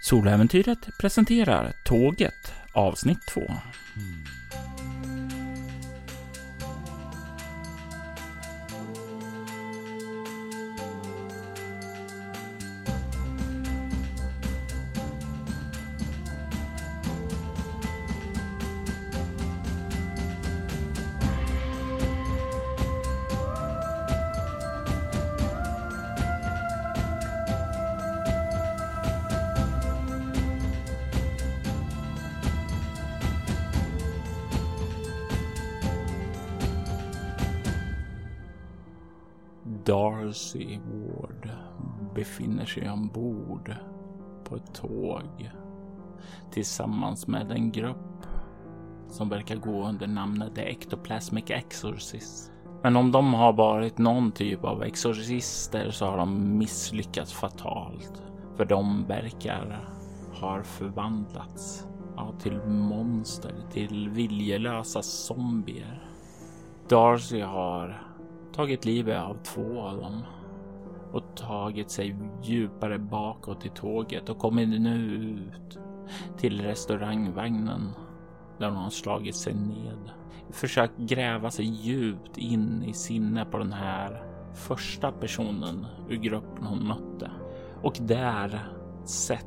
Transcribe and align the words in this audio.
Soläventyret 0.00 0.88
presenterar 0.98 1.72
Tåget 1.84 2.52
avsnitt 2.72 3.26
2. 3.26 3.40
Befinner 42.18 42.66
sig 42.66 42.90
ombord 42.90 43.74
på 44.44 44.56
ett 44.56 44.74
tåg 44.74 45.50
tillsammans 46.50 47.26
med 47.26 47.52
en 47.52 47.72
grupp 47.72 48.26
som 49.08 49.28
verkar 49.28 49.56
gå 49.56 49.88
under 49.88 50.06
namnet 50.06 50.54
The 50.54 50.62
Ectoplasmic 50.62 51.50
Exorcist. 51.50 52.52
Men 52.82 52.96
om 52.96 53.12
de 53.12 53.34
har 53.34 53.52
varit 53.52 53.98
någon 53.98 54.32
typ 54.32 54.64
av 54.64 54.82
exorcister 54.82 55.90
så 55.90 56.06
har 56.06 56.16
de 56.16 56.58
misslyckats 56.58 57.32
fatalt. 57.32 58.22
För 58.56 58.64
de 58.64 59.06
verkar 59.06 59.88
ha 60.40 60.62
förvandlats 60.62 61.86
ja, 62.16 62.32
till 62.42 62.56
monster, 62.66 63.54
till 63.72 64.08
viljelösa 64.08 65.02
zombier. 65.02 66.08
Darcy 66.88 67.40
har 67.40 68.02
tagit 68.54 68.84
livet 68.84 69.22
av 69.22 69.36
två 69.42 69.80
av 69.80 69.96
dem 69.96 70.22
och 71.12 71.36
tagit 71.36 71.90
sig 71.90 72.16
djupare 72.42 72.98
bakåt 72.98 73.66
i 73.66 73.68
tåget 73.68 74.28
och 74.28 74.38
kommit 74.38 74.80
nu 74.80 75.14
ut 75.14 75.78
till 76.36 76.62
restaurangvagnen 76.62 77.92
där 78.58 78.68
hon 78.68 78.76
har 78.76 78.90
slagit 78.90 79.36
sig 79.36 79.54
ned. 79.54 80.10
Försökt 80.50 80.98
gräva 80.98 81.50
sig 81.50 81.64
djupt 81.64 82.38
in 82.38 82.82
i 82.82 82.92
sinne 82.92 83.44
på 83.44 83.58
den 83.58 83.72
här 83.72 84.22
första 84.54 85.12
personen 85.12 85.86
ur 86.08 86.16
gruppen 86.16 86.66
hon 86.66 86.86
mötte 86.88 87.30
och 87.82 87.98
där 88.00 88.72
sett 89.04 89.46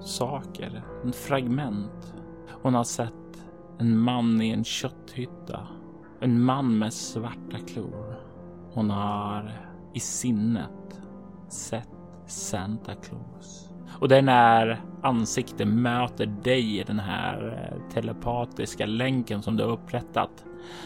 saker, 0.00 0.82
en 1.04 1.12
fragment. 1.12 2.14
Hon 2.62 2.74
har 2.74 2.84
sett 2.84 3.46
en 3.78 3.98
man 3.98 4.42
i 4.42 4.50
en 4.50 4.64
kötthytta, 4.64 5.68
en 6.20 6.44
man 6.44 6.78
med 6.78 6.92
svarta 6.92 7.58
klor 7.66 8.24
hon 8.74 8.90
har 8.90 9.52
i 9.92 10.00
sinnet 10.00 10.83
sett 11.54 11.88
Santa 12.26 12.94
Claus. 12.94 13.70
Och 14.00 14.08
det 14.08 14.18
är 14.18 14.22
när 14.22 14.80
ansiktet 15.02 15.68
möter 15.68 16.26
dig 16.26 16.80
i 16.80 16.82
den 16.82 17.00
här 17.00 17.68
eh, 17.72 17.94
telepatiska 17.94 18.86
länken 18.86 19.42
som 19.42 19.56
du 19.56 19.64
har 19.64 19.70
upprättat 19.70 20.44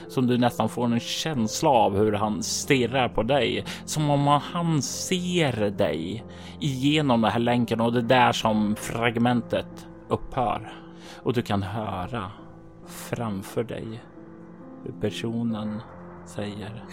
som 0.08 0.26
du 0.26 0.38
nästan 0.38 0.68
får 0.68 0.84
en 0.84 1.00
känsla 1.00 1.68
av 1.68 1.96
hur 1.96 2.12
han 2.12 2.42
stirrar 2.42 3.08
på 3.08 3.22
dig. 3.22 3.64
Som 3.84 4.10
om 4.10 4.26
han 4.26 4.82
ser 4.82 5.70
dig 5.70 6.24
igenom 6.60 7.20
den 7.20 7.30
här 7.30 7.38
länken 7.38 7.80
och 7.80 7.92
det 7.92 7.98
är 7.98 8.02
där 8.02 8.32
som 8.32 8.76
fragmentet 8.76 9.86
upphör. 10.08 10.72
Och 11.22 11.32
du 11.32 11.42
kan 11.42 11.62
höra 11.62 12.30
framför 12.86 13.64
dig 13.64 14.02
hur 14.84 14.92
personen 15.00 15.80
säger 16.26 16.84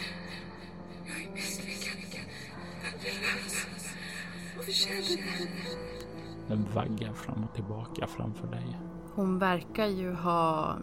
den 6.47 6.65
vaggar 6.73 7.13
fram 7.13 7.43
och 7.43 7.55
tillbaka 7.55 8.07
framför 8.07 8.47
dig. 8.47 8.79
Hon 9.15 9.39
verkar 9.39 9.85
ju 9.85 10.13
ha 10.13 10.75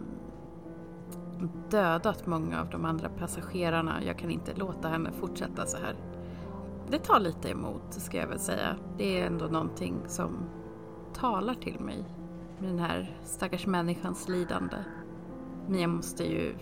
dödat 1.69 2.27
många 2.27 2.61
av 2.61 2.69
de 2.69 2.85
andra 2.85 3.09
passagerarna. 3.09 4.03
Jag 4.03 4.17
kan 4.17 4.31
inte 4.31 4.53
låta 4.55 4.87
henne 4.87 5.11
fortsätta 5.11 5.65
så 5.65 5.77
här. 5.77 5.95
Det 6.89 6.99
tar 6.99 7.19
lite 7.19 7.49
emot 7.49 7.93
ska 7.93 8.17
jag 8.17 8.27
väl 8.27 8.39
säga. 8.39 8.75
Det 8.97 9.19
är 9.19 9.25
ändå 9.25 9.45
någonting 9.45 9.95
som 10.07 10.37
talar 11.13 11.53
till 11.53 11.79
mig 11.79 12.05
med 12.59 12.69
den 12.69 12.79
här 12.79 13.17
stackars 13.23 13.65
människans 13.65 14.27
lidande. 14.27 14.77
Men 15.67 15.79
jag 15.79 15.89
måste 15.89 16.23
ju 16.23 16.55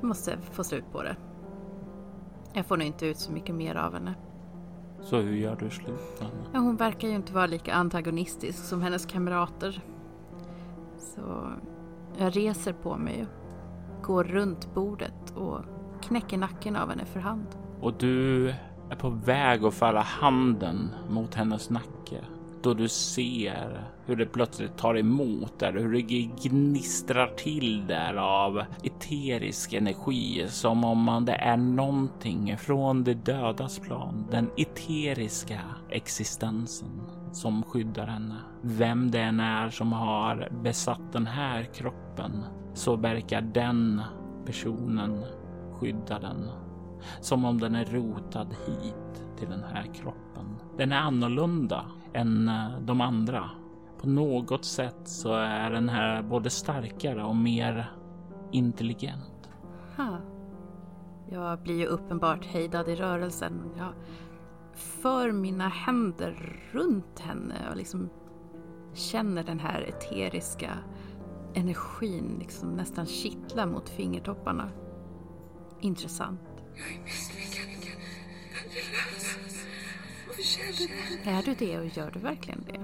jag 0.00 0.08
måste 0.08 0.38
få 0.52 0.64
slut 0.64 0.92
på 0.92 1.02
det. 1.02 1.16
Jag 2.52 2.66
får 2.66 2.76
nog 2.76 2.86
inte 2.86 3.06
ut 3.06 3.18
så 3.18 3.32
mycket 3.32 3.54
mer 3.54 3.74
av 3.74 3.92
henne. 3.94 4.14
Så 5.02 5.16
hur 5.16 5.34
gör 5.36 5.56
du 5.56 5.70
slut 5.70 6.22
Ja, 6.52 6.58
hon 6.58 6.76
verkar 6.76 7.08
ju 7.08 7.14
inte 7.14 7.32
vara 7.32 7.46
lika 7.46 7.74
antagonistisk 7.74 8.64
som 8.64 8.82
hennes 8.82 9.06
kamrater. 9.06 9.82
Så 10.98 11.52
jag 12.18 12.36
reser 12.36 12.72
på 12.72 12.96
mig 12.96 13.26
och 13.26 14.04
går 14.04 14.24
runt 14.24 14.74
bordet 14.74 15.36
och 15.36 15.60
knäcker 16.02 16.38
nacken 16.38 16.76
av 16.76 16.88
henne 16.88 17.04
för 17.04 17.20
hand. 17.20 17.46
Och 17.80 17.94
du 17.98 18.48
är 18.90 18.96
på 18.96 19.10
väg 19.10 19.64
att 19.64 19.74
föra 19.74 20.00
handen 20.00 20.88
mot 21.10 21.34
hennes 21.34 21.70
nacke 21.70 22.24
då 22.62 22.74
du 22.74 22.88
ser 22.88 23.84
hur 24.06 24.16
det 24.16 24.26
plötsligt 24.26 24.76
tar 24.76 24.98
emot 24.98 25.58
där, 25.58 25.72
hur 25.72 25.92
det 25.92 26.00
gnistrar 26.48 27.26
till 27.26 27.86
där 27.86 28.14
av 28.14 28.62
eterisk 28.82 29.72
energi 29.72 30.46
som 30.48 30.84
om 30.84 30.98
man 30.98 31.24
det 31.24 31.34
är 31.34 31.56
någonting 31.56 32.56
från 32.58 33.04
det 33.04 33.14
dödas 33.14 33.78
plan, 33.78 34.26
den 34.30 34.50
eteriska 34.56 35.60
existensen 35.90 37.00
som 37.32 37.62
skyddar 37.62 38.06
henne. 38.06 38.36
Vem 38.62 39.10
det 39.10 39.20
än 39.20 39.40
är 39.40 39.70
som 39.70 39.92
har 39.92 40.48
besatt 40.62 41.12
den 41.12 41.26
här 41.26 41.62
kroppen 41.62 42.44
så 42.74 42.96
verkar 42.96 43.40
den 43.40 44.02
personen 44.46 45.24
skydda 45.80 46.18
den. 46.18 46.50
Som 47.20 47.44
om 47.44 47.60
den 47.60 47.74
är 47.74 47.84
rotad 47.84 48.48
hit 48.66 49.24
till 49.38 49.48
den 49.48 49.64
här 49.72 49.94
kroppen. 49.94 50.56
Den 50.76 50.92
är 50.92 51.00
annorlunda 51.00 51.84
än 52.12 52.48
eh, 52.48 52.80
de 52.80 53.00
andra. 53.00 53.50
På 54.00 54.08
något 54.08 54.64
sätt 54.64 55.00
så 55.04 55.34
är 55.34 55.70
den 55.70 55.88
här 55.88 56.22
både 56.22 56.50
starkare 56.50 57.24
och 57.24 57.36
mer 57.36 57.92
intelligent. 58.52 59.48
Ha. 59.96 60.18
Jag 61.30 61.62
blir 61.62 61.78
ju 61.78 61.86
uppenbart 61.86 62.46
hejdad 62.46 62.88
i 62.88 62.94
rörelsen. 62.94 63.70
Jag 63.76 63.92
för 64.74 65.32
mina 65.32 65.68
händer 65.68 66.60
runt 66.72 67.20
henne 67.20 67.54
och 67.70 67.76
liksom 67.76 68.10
känner 68.94 69.42
den 69.42 69.60
här 69.60 69.80
eteriska 69.82 70.78
energin 71.54 72.36
liksom 72.38 72.68
nästan 72.68 73.06
kittla 73.06 73.66
mot 73.66 73.88
fingertopparna. 73.88 74.70
Intressant. 75.80 76.40
Jag 76.74 76.96
är 76.96 77.04
misslyckad. 77.04 77.70
Är 81.24 81.42
du 81.42 81.54
det 81.54 81.78
och 81.78 81.86
gör 81.86 82.10
du 82.10 82.18
verkligen 82.18 82.64
det? 82.66 82.80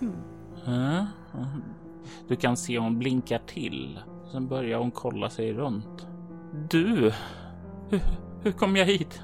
Hmm. 0.00 1.06
Du 2.28 2.36
kan 2.36 2.56
se 2.56 2.78
hon 2.78 2.98
blinkar 2.98 3.38
till. 3.46 4.00
Sen 4.32 4.48
börjar 4.48 4.78
hon 4.78 4.90
kolla 4.90 5.30
sig 5.30 5.52
runt. 5.52 6.06
Du! 6.70 7.12
Hur, 7.88 8.00
hur 8.42 8.52
kom 8.52 8.76
jag 8.76 8.86
hit? 8.86 9.20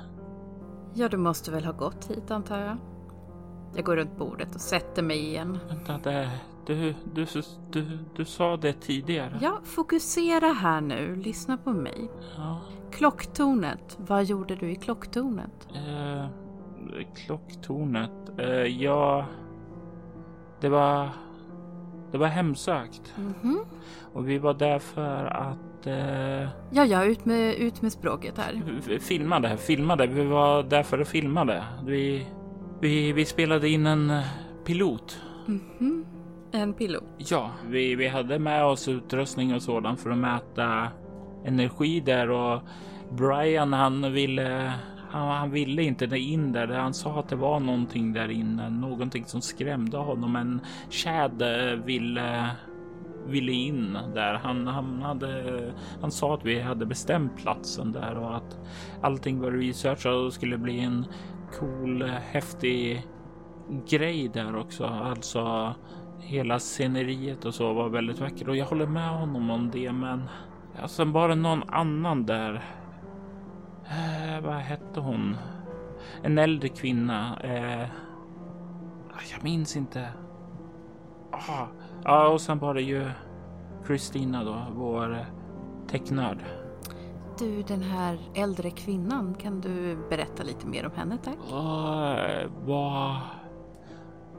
Ja, 0.94 1.08
du 1.08 1.16
måste 1.16 1.50
väl 1.50 1.64
ha 1.64 1.72
gått 1.72 2.10
hit 2.10 2.30
antar 2.30 2.58
jag. 2.58 2.76
Jag 3.76 3.84
går 3.84 3.96
runt 3.96 4.18
bordet 4.18 4.54
och 4.54 4.60
sätter 4.60 5.02
mig 5.02 5.18
igen. 5.18 5.58
Vänta, 5.68 6.10
det, 6.10 6.30
du, 6.66 6.94
du, 7.14 7.26
du, 7.70 7.98
du 8.16 8.24
sa 8.24 8.56
det 8.56 8.72
tidigare. 8.72 9.38
Ja, 9.42 9.60
fokusera 9.64 10.46
här 10.46 10.80
nu. 10.80 11.16
Lyssna 11.16 11.56
på 11.56 11.72
mig. 11.72 12.10
Ja. 12.36 12.60
Klocktornet. 12.90 13.98
Vad 13.98 14.24
gjorde 14.24 14.56
du 14.56 14.70
i 14.70 14.76
klocktornet? 14.76 15.68
Uh, 15.72 16.26
klocktornet. 17.14 18.10
Uh, 18.38 18.82
ja, 18.82 19.26
det 20.60 20.68
var, 20.68 21.08
det 22.12 22.18
var 22.18 22.26
hemsökt. 22.26 23.14
Mm 23.16 23.34
-hmm. 23.42 23.64
Och 24.12 24.28
vi 24.28 24.38
var 24.38 24.54
där 24.54 24.78
för 24.78 25.24
att... 25.24 25.86
Uh, 25.86 26.48
ja, 26.70 26.84
ja, 26.84 27.04
ut 27.04 27.24
med, 27.24 27.54
ut 27.54 27.82
med 27.82 27.92
språket 27.92 28.38
här. 28.38 28.80
Filmade, 28.98 29.56
filmade. 29.56 30.06
Vi 30.06 30.24
var 30.24 30.62
där 30.62 30.82
för 30.82 30.98
att 30.98 31.08
filma 31.08 31.44
det. 31.44 31.64
Vi, 31.86 32.26
vi, 32.80 33.12
vi 33.12 33.24
spelade 33.24 33.68
in 33.68 33.86
en 33.86 34.12
pilot. 34.64 35.20
Mm 35.48 35.60
-hmm. 35.78 36.04
En 36.52 36.74
pilot? 36.74 37.04
Ja, 37.16 37.50
vi, 37.68 37.94
vi 37.94 38.08
hade 38.08 38.38
med 38.38 38.64
oss 38.64 38.88
utrustning 38.88 39.54
och 39.54 39.62
sådant 39.62 40.00
för 40.00 40.10
att 40.10 40.18
mäta 40.18 40.88
energi 41.44 42.00
där 42.00 42.30
och 42.30 42.60
Brian 43.10 43.72
han 43.72 44.12
ville 44.12 44.72
han, 45.12 45.28
han 45.28 45.50
ville 45.50 45.82
inte 45.82 46.16
in 46.16 46.52
där. 46.52 46.68
Han 46.68 46.94
sa 46.94 47.18
att 47.18 47.28
det 47.28 47.36
var 47.36 47.60
någonting 47.60 48.12
där 48.12 48.30
inne, 48.30 48.70
någonting 48.70 49.24
som 49.26 49.40
skrämde 49.40 49.96
honom. 49.96 50.32
Men 50.32 50.60
tjäd 50.90 51.42
ville 51.84 52.50
ville 53.26 53.52
in 53.52 53.98
där. 54.14 54.34
Han, 54.34 54.66
han, 54.66 55.02
hade, 55.02 55.72
han 56.00 56.10
sa 56.10 56.34
att 56.34 56.44
vi 56.44 56.60
hade 56.60 56.86
bestämt 56.86 57.36
platsen 57.36 57.92
där 57.92 58.18
och 58.18 58.36
att 58.36 58.58
allting 59.02 59.40
var 59.40 59.50
researchat 59.50 60.14
och 60.14 60.32
skulle 60.32 60.58
bli 60.58 60.80
en 60.80 61.06
cool, 61.58 62.02
häftig 62.02 63.06
grej 63.88 64.30
där 64.34 64.56
också. 64.56 64.84
Alltså 64.84 65.74
hela 66.20 66.58
sceneriet 66.58 67.44
och 67.44 67.54
så 67.54 67.72
var 67.72 67.88
väldigt 67.88 68.20
vackert 68.20 68.48
och 68.48 68.56
jag 68.56 68.66
håller 68.66 68.86
med 68.86 69.08
honom 69.08 69.50
om 69.50 69.70
det. 69.70 69.92
Men 69.92 70.22
alltså 70.82 71.04
bara 71.04 71.34
någon 71.34 71.62
annan 71.68 72.26
där. 72.26 72.62
Eh, 73.92 74.40
vad 74.44 74.54
hette 74.54 75.00
hon? 75.00 75.36
En 76.22 76.38
äldre 76.38 76.68
kvinna. 76.68 77.38
Eh, 77.40 77.88
jag 79.32 79.44
minns 79.44 79.76
inte. 79.76 80.08
Ah, 81.30 81.66
ja, 82.04 82.28
och 82.28 82.40
sen 82.40 82.58
var 82.58 82.74
det 82.74 82.82
ju 82.82 83.10
Kristina 83.86 84.44
då, 84.44 84.66
vår 84.74 85.26
tecknörd. 85.88 86.38
Du, 87.38 87.62
den 87.62 87.82
här 87.82 88.18
äldre 88.34 88.70
kvinnan, 88.70 89.34
kan 89.34 89.60
du 89.60 89.98
berätta 90.10 90.42
lite 90.42 90.66
mer 90.66 90.86
om 90.86 90.92
henne 90.96 91.18
tack? 91.24 91.38
Uh, 91.52 92.50
vad... 92.66 93.16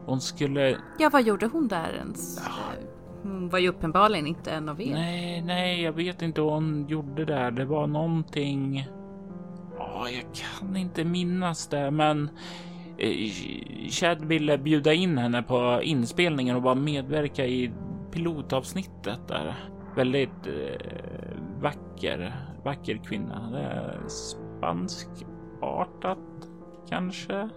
Hon 0.06 0.22
skulle... 0.22 0.78
Ja, 1.00 1.10
vad 1.14 1.24
gjorde 1.24 1.48
hon 1.48 1.68
där 1.68 1.94
ens? 1.94 2.42
Ja. 2.46 2.52
Hon 3.24 3.50
var 3.50 3.60
ju 3.60 3.70
uppenbarligen 3.70 4.28
inte 4.28 4.52
en 4.52 4.70
av 4.70 4.82
er. 4.82 4.94
Nej, 4.94 5.42
nej, 5.42 5.82
jag 5.82 5.94
vet 5.94 6.22
inte 6.22 6.42
vad 6.42 6.54
hon 6.54 6.88
gjorde 6.88 7.26
där. 7.26 7.52
Det 7.52 7.66
var 7.66 7.88
någonting... 7.88 8.88
Oh, 9.94 10.14
jag 10.14 10.26
kan 10.34 10.76
inte 10.76 11.04
minnas 11.04 11.68
det, 11.68 11.92
men 11.92 12.30
eh, 12.98 13.32
Chad 13.90 14.26
ville 14.26 14.58
bjuda 14.58 14.94
in 14.94 15.18
henne 15.18 15.44
på 15.44 15.80
inspelningen 15.84 16.56
och 16.56 16.62
bara 16.62 16.76
medverka 16.76 17.46
i 17.46 17.72
pilotavsnittet 18.12 19.28
där. 19.28 19.56
Väldigt 19.96 20.48
eh, 20.48 20.76
vacker, 21.62 22.36
vacker 22.64 22.98
kvinna. 22.98 23.50
Det 23.52 23.60
är 23.60 24.02
spanskartat 24.08 26.18
kanske. 26.90 27.50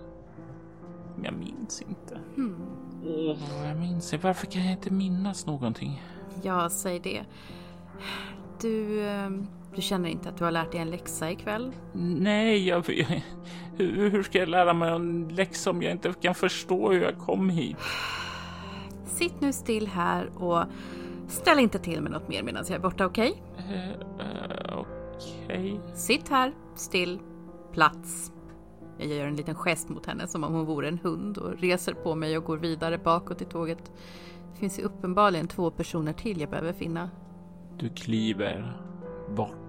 Jag 1.23 1.35
minns 1.35 1.83
inte. 1.89 2.19
Mm. 2.37 2.57
Oh, 3.05 3.39
jag 3.67 3.77
minns 3.77 4.13
inte. 4.13 4.27
Varför 4.27 4.47
kan 4.47 4.63
jag 4.63 4.73
inte 4.73 4.93
minnas 4.93 5.47
någonting? 5.47 6.03
Ja, 6.43 6.71
säg 6.71 7.01
det. 7.01 7.25
Du, 8.61 9.09
ehm, 9.09 9.47
du 9.77 9.83
känner 9.83 10.09
inte 10.09 10.29
att 10.29 10.37
du 10.37 10.45
har 10.45 10.51
lärt 10.51 10.73
dig 10.73 10.81
en 10.81 10.91
läxa 10.91 11.31
ikväll? 11.31 11.73
Nej, 11.93 12.69
jag, 12.69 12.87
hur, 13.77 14.11
hur 14.11 14.23
ska 14.23 14.39
jag 14.39 14.49
lära 14.49 14.75
mig 14.75 14.91
en 14.91 15.29
läxa 15.29 15.71
om 15.71 15.83
jag 15.83 15.93
inte 15.93 16.15
kan 16.21 16.35
förstå 16.35 16.93
hur 16.93 17.03
jag 17.03 17.19
kom 17.19 17.51
hit? 17.51 17.77
Sitt 19.07 19.41
nu 19.41 19.53
still 19.53 19.87
här 19.87 20.43
och 20.43 20.65
ställ 21.29 21.59
inte 21.59 21.79
till 21.79 22.01
med 22.01 22.13
något 22.13 22.29
mer 22.29 22.43
medan 22.43 22.65
jag 22.69 22.77
är 22.77 22.81
borta, 22.81 23.07
okej? 23.07 23.43
Okay? 23.55 23.77
Uh, 23.77 23.91
uh, 24.73 24.79
okej. 24.79 25.73
Okay. 25.73 25.95
Sitt 25.95 26.29
här, 26.29 26.53
still, 26.75 27.19
plats. 27.73 28.33
Jag 28.99 29.09
gör 29.09 29.27
en 29.27 29.37
liten 29.37 29.55
gest 29.55 29.89
mot 29.89 30.07
henne 30.07 30.27
som 30.27 30.45
om 30.45 30.55
hon 30.55 30.65
vore 30.65 30.89
en 30.89 30.99
hund 30.99 31.39
och 31.39 31.59
reser 31.59 31.95
på 31.95 32.15
mig 32.15 32.39
och 32.39 32.45
går 32.45 32.57
vidare 32.57 32.99
bakåt 32.99 33.43
i 33.43 33.45
tåget. 33.45 33.93
Det 34.53 34.61
finns 34.61 34.79
ju 34.79 34.83
uppenbarligen 34.83 35.49
två 35.49 35.71
personer 35.71 36.13
till 36.13 36.41
jag 36.41 36.51
behöver 36.51 36.73
finna. 36.73 37.11
Du 37.79 37.89
kliver 37.89 38.83
bort 39.37 39.66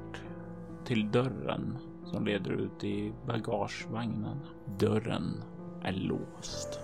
till 0.88 1.12
dörren 1.12 1.78
som 2.06 2.26
leder 2.26 2.52
ut 2.52 2.84
i 2.84 3.14
bagagevagnen. 3.26 4.38
Dörren 4.80 5.44
är 5.84 5.94
låst. 5.94 6.80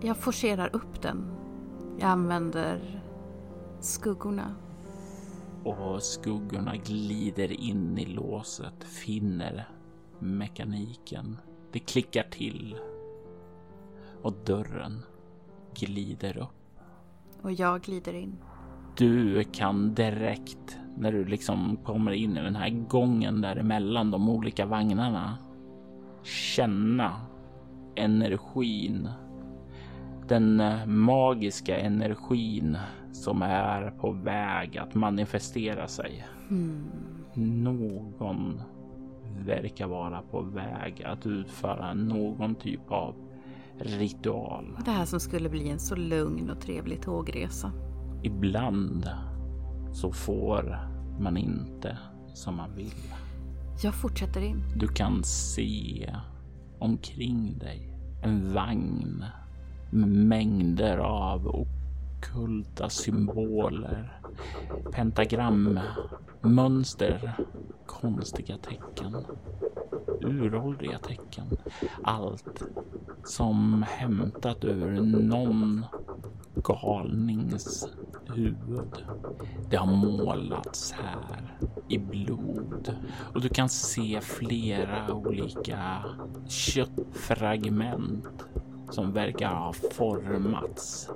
Jag 0.00 0.16
forcerar 0.16 0.76
upp 0.76 1.02
den. 1.02 1.32
Jag 1.98 2.08
använder 2.08 3.02
skuggorna. 3.80 4.54
Och 5.64 6.02
skuggorna 6.02 6.76
glider 6.76 7.52
in 7.52 7.98
i 7.98 8.06
låset, 8.06 8.84
finner 8.84 9.68
mekaniken. 10.18 11.36
Det 11.72 11.78
klickar 11.78 12.26
till 12.30 12.76
och 14.22 14.32
dörren 14.44 15.02
glider 15.74 16.38
upp. 16.38 16.80
Och 17.42 17.52
jag 17.52 17.82
glider 17.82 18.14
in. 18.14 18.36
Du 18.96 19.44
kan 19.44 19.94
direkt 19.94 20.78
när 20.96 21.12
du 21.12 21.24
liksom 21.24 21.76
kommer 21.84 22.12
in 22.12 22.36
i 22.36 22.42
den 22.42 22.56
här 22.56 22.70
gången 22.70 23.40
däremellan 23.40 24.10
de 24.10 24.28
olika 24.28 24.66
vagnarna 24.66 25.38
känna 26.22 27.12
energin. 27.94 29.08
Den 30.28 30.62
magiska 30.86 31.78
energin 31.78 32.78
som 33.12 33.42
är 33.42 33.90
på 33.90 34.10
väg 34.10 34.78
att 34.78 34.94
manifestera 34.94 35.88
sig. 35.88 36.26
Mm. 36.50 36.84
Någon 37.34 38.60
verkar 39.38 39.86
vara 39.86 40.22
på 40.22 40.40
väg 40.40 41.02
att 41.04 41.26
utföra 41.26 41.94
någon 41.94 42.54
typ 42.54 42.90
av 42.90 43.14
ritual. 43.78 44.76
Det 44.84 44.90
här 44.90 45.04
som 45.04 45.20
skulle 45.20 45.48
bli 45.48 45.68
en 45.68 45.80
så 45.80 45.96
lugn 45.96 46.50
och 46.50 46.60
trevlig 46.60 47.02
tågresa. 47.02 47.72
Ibland 48.22 49.10
så 49.92 50.12
får 50.12 50.78
man 51.18 51.36
inte 51.36 51.98
som 52.34 52.56
man 52.56 52.74
vill. 52.74 52.94
Jag 53.82 53.94
fortsätter 53.94 54.40
in. 54.40 54.62
Du 54.76 54.88
kan 54.88 55.24
se 55.24 56.14
omkring 56.78 57.58
dig 57.58 57.96
en 58.22 58.54
vagn 58.54 59.24
med 59.90 60.08
mängder 60.08 60.98
av 60.98 61.46
okulta 61.46 62.88
symboler, 62.88 64.20
pentagrammönster, 64.92 67.36
konstiga 67.86 68.58
tecken, 68.58 69.16
uråldriga 70.20 70.98
tecken. 70.98 71.46
Allt 72.02 72.62
som 73.24 73.84
hämtat 73.88 74.64
ur 74.64 75.00
någon 75.00 75.84
galnings 76.54 77.88
huvud. 78.26 79.04
Det 79.70 79.76
har 79.76 79.86
målats 79.86 80.92
här 80.92 81.56
i 81.88 81.98
blod 81.98 82.94
och 83.34 83.40
du 83.40 83.48
kan 83.48 83.68
se 83.68 84.20
flera 84.20 85.14
olika 85.14 86.04
köttfragment 86.48 88.44
som 88.90 89.12
verkar 89.12 89.54
ha 89.54 89.72
formats 89.72 91.10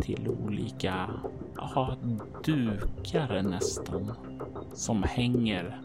till 0.00 0.28
olika 0.28 1.10
aha, 1.58 1.96
dukar 2.44 3.42
nästan 3.42 4.12
som 4.72 5.02
hänger 5.02 5.80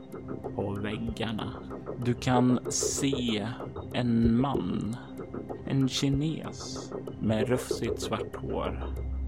på 0.56 0.72
väggarna. 0.72 1.54
Du 2.06 2.14
kan 2.14 2.60
se 2.70 3.48
en 3.94 4.42
man, 4.42 4.96
en 5.68 5.90
kines 5.90 6.92
med 7.22 7.50
rufsigt 7.50 8.02
svart 8.02 8.36
hår. 8.36 8.84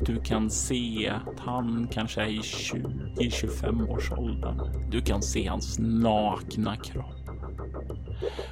Du 0.05 0.22
kan 0.22 0.50
se 0.50 1.10
att 1.10 1.39
han 1.39 1.88
kanske 1.91 2.22
är 2.22 2.27
i 2.27 2.39
20-25 2.39 3.89
års 3.89 4.12
åldern. 4.12 4.60
Du 4.91 5.01
kan 5.01 5.22
se 5.22 5.48
hans 5.48 5.79
nakna 5.79 6.75
kropp. 6.75 7.29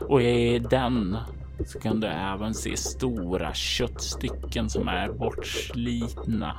Och 0.09 0.21
i 0.21 0.59
den 0.59 1.17
så 1.65 1.79
kan 1.79 1.99
du 1.99 2.07
även 2.07 2.53
se 2.53 2.77
stora 2.77 3.53
köttstycken 3.53 4.69
som 4.69 4.87
är 4.87 5.09
bortslitna. 5.11 6.57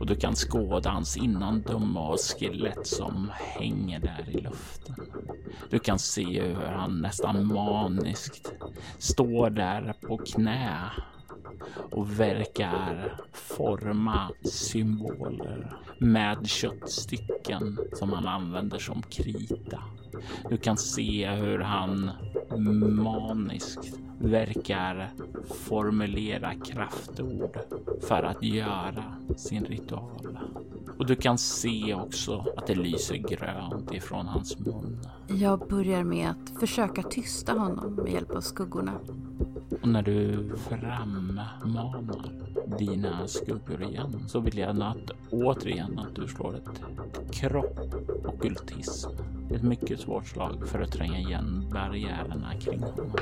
Och 0.00 0.06
du 0.06 0.14
kan 0.14 0.36
skåda 0.36 0.90
hans 0.90 1.16
innandöme 1.16 2.00
och 2.00 2.20
skelett 2.20 2.86
som 2.86 3.30
hänger 3.34 4.00
där 4.00 4.28
i 4.28 4.40
luften. 4.40 4.96
Du 5.70 5.78
kan 5.78 5.98
se 5.98 6.42
hur 6.42 6.66
han 6.66 7.00
nästan 7.00 7.46
maniskt 7.46 8.52
står 8.98 9.50
där 9.50 9.94
på 10.00 10.18
knä 10.18 10.90
och 11.90 12.20
verkar 12.20 13.14
forma 13.32 14.30
symboler 14.44 15.76
med 15.98 16.46
köttstycken 16.46 17.78
som 17.92 18.12
han 18.12 18.26
använder 18.26 18.78
som 18.78 19.02
krita. 19.02 19.82
Du 20.50 20.56
kan 20.56 20.76
se 20.76 21.30
hur 21.30 21.58
han 21.58 22.10
maniskt 22.96 23.98
verkar 24.18 25.10
formulera 25.68 26.54
kraftord 26.54 27.58
för 28.00 28.22
att 28.22 28.42
göra 28.42 29.04
sin 29.36 29.64
ritual. 29.64 30.38
Och 30.98 31.06
du 31.06 31.16
kan 31.16 31.38
se 31.38 31.94
också 31.94 32.46
att 32.56 32.66
det 32.66 32.74
lyser 32.74 33.14
grönt 33.14 33.94
ifrån 33.94 34.26
hans 34.26 34.58
mun. 34.58 35.00
Jag 35.28 35.68
börjar 35.68 36.04
med 36.04 36.30
att 36.30 36.60
försöka 36.60 37.02
tysta 37.02 37.52
honom 37.52 37.94
med 37.94 38.12
hjälp 38.12 38.30
av 38.30 38.40
skuggorna. 38.40 38.92
Och 39.84 39.90
när 39.90 40.02
du 40.02 40.50
frammanar 40.56 41.98
dina 42.78 43.28
skuggor 43.28 43.82
igen 43.82 44.24
så 44.28 44.40
vill 44.40 44.58
jag 44.58 44.82
att 44.82 45.10
återigen 45.30 45.98
att 45.98 46.14
du 46.14 46.28
slår 46.28 46.56
ett 46.56 46.82
kropp 47.32 47.78
ockultism 48.24 49.10
ett 49.50 49.62
mycket 49.62 50.00
svårt 50.00 50.26
slag 50.26 50.68
för 50.68 50.80
att 50.80 50.92
tränga 50.92 51.18
igen 51.18 51.68
barriärerna 51.72 52.54
kring 52.60 52.80
honom. 52.80 53.12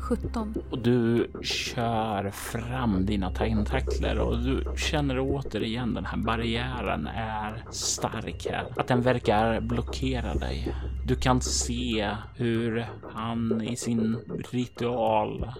17. 0.00 0.54
Och 0.70 0.78
du 0.78 1.30
kör 1.42 2.30
fram 2.30 3.06
dina 3.06 3.30
tentakler 3.30 4.18
och 4.18 4.38
du 4.38 4.64
känner 4.76 5.20
återigen 5.20 5.94
den 5.94 6.04
här 6.04 6.18
barriären 6.18 7.06
är 7.06 7.64
stark 7.70 8.46
här. 8.50 8.66
Att 8.76 8.88
den 8.88 9.00
verkar 9.00 9.60
blockera 9.60 10.34
dig. 10.34 10.74
Du 11.06 11.16
kan 11.16 11.40
se 11.40 12.16
hur 12.36 12.86
han 13.12 13.62
i 13.62 13.76
sin 13.76 14.18
ritual 14.50 15.52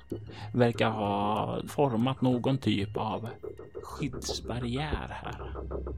verkar 0.55 0.91
ha 0.91 1.59
format 1.69 2.21
någon 2.21 2.59
typ 2.59 2.97
av 2.97 3.29
skyddsbarriär 3.83 5.09
här. 5.23 5.53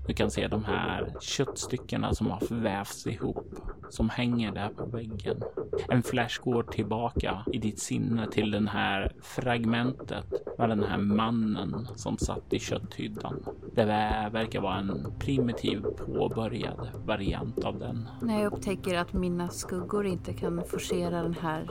Du 0.06 0.14
kan 0.14 0.30
se 0.30 0.48
de 0.48 0.64
här 0.64 1.16
köttstyckena 1.20 2.14
som 2.14 2.26
har 2.26 2.40
vävts 2.50 3.06
ihop 3.06 3.53
som 3.94 4.08
hänger 4.10 4.52
där 4.52 4.68
på 4.68 4.84
väggen. 4.86 5.42
En 5.88 6.02
flash 6.02 6.40
går 6.42 6.62
tillbaka 6.62 7.44
i 7.52 7.58
ditt 7.58 7.78
sinne 7.78 8.30
till 8.30 8.50
den 8.50 8.68
här 8.68 9.12
fragmentet 9.22 10.58
med 10.58 10.68
den 10.68 10.82
här 10.82 10.98
mannen 10.98 11.88
som 11.94 12.18
satt 12.18 12.52
i 12.52 12.58
kötthyddan. 12.58 13.44
Det 13.74 13.84
verkar 14.32 14.60
vara 14.60 14.76
en 14.76 15.12
primitiv 15.18 15.80
påbörjad 16.06 16.88
variant 17.06 17.64
av 17.64 17.78
den. 17.78 18.08
När 18.22 18.42
jag 18.42 18.52
upptäcker 18.52 18.98
att 18.98 19.12
mina 19.12 19.48
skuggor 19.48 20.06
inte 20.06 20.32
kan 20.32 20.64
forcera 20.64 21.22
den 21.22 21.36
här 21.40 21.70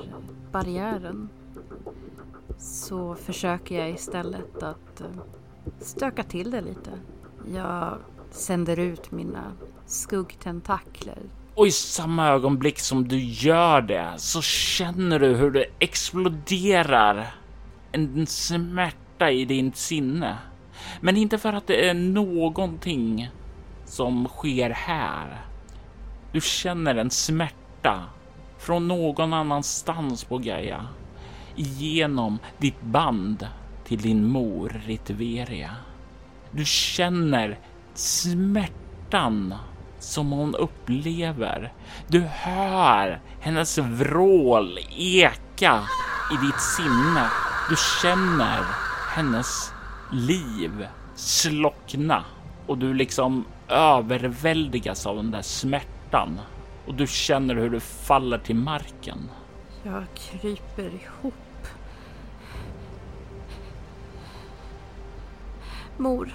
barriären 0.51 1.29
så 2.57 3.15
försöker 3.15 3.79
jag 3.79 3.89
istället 3.89 4.63
att 4.63 5.01
eh, 5.01 5.07
stöka 5.79 6.23
till 6.23 6.51
det 6.51 6.61
lite. 6.61 6.91
Jag 7.53 7.97
sänder 8.31 8.79
ut 8.79 9.11
mina 9.11 9.51
skuggtentakler. 9.85 11.19
Och 11.55 11.67
i 11.67 11.71
samma 11.71 12.27
ögonblick 12.27 12.79
som 12.79 13.07
du 13.07 13.19
gör 13.19 13.81
det 13.81 14.13
så 14.17 14.41
känner 14.41 15.19
du 15.19 15.35
hur 15.35 15.51
det 15.51 15.65
exploderar 15.79 17.35
en 17.91 18.27
smärta 18.27 19.31
i 19.31 19.45
din 19.45 19.73
sinne. 19.73 20.37
Men 21.01 21.17
inte 21.17 21.37
för 21.37 21.53
att 21.53 21.67
det 21.67 21.89
är 21.89 21.93
någonting 21.93 23.29
som 23.85 24.27
sker 24.27 24.69
här. 24.69 25.45
Du 26.31 26.41
känner 26.41 26.95
en 26.95 27.09
smärta 27.09 28.03
från 28.57 28.87
någon 28.87 29.33
annanstans 29.33 30.23
på 30.23 30.37
Gaia 30.37 30.87
genom 31.55 32.39
ditt 32.57 32.81
band 32.81 33.47
till 33.85 34.01
din 34.01 34.27
mor 34.27 34.81
Ritveria. 34.85 35.75
Du 36.51 36.65
känner 36.65 37.59
smärtan 37.93 39.53
som 40.03 40.31
hon 40.31 40.55
upplever. 40.55 41.73
Du 42.07 42.21
hör 42.21 43.21
hennes 43.39 43.77
vrål 43.77 44.79
eka 44.97 45.83
i 46.31 46.45
ditt 46.45 46.61
sinne. 46.61 47.29
Du 47.69 47.75
känner 48.01 48.59
hennes 49.15 49.71
liv 50.11 50.87
slockna 51.15 52.23
och 52.67 52.77
du 52.77 52.93
liksom 52.93 53.45
överväldigas 53.67 55.05
av 55.05 55.15
den 55.15 55.31
där 55.31 55.41
smärtan 55.41 56.39
och 56.87 56.93
du 56.93 57.07
känner 57.07 57.55
hur 57.55 57.69
du 57.69 57.79
faller 57.79 58.37
till 58.37 58.55
marken. 58.55 59.29
Jag 59.83 60.03
kryper 60.15 60.91
ihop. 60.93 61.33
Mor. 65.97 66.33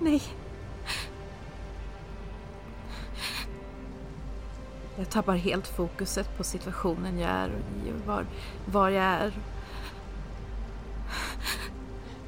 Nej. 0.00 0.22
Jag 4.98 5.10
tappar 5.10 5.36
helt 5.36 5.66
fokuset 5.66 6.36
på 6.36 6.44
situationen 6.44 7.18
jag 7.18 7.30
är 7.30 7.48
i 7.48 7.90
och 7.90 8.06
var, 8.06 8.26
var 8.66 8.88
jag 8.88 9.04
är. 9.04 9.32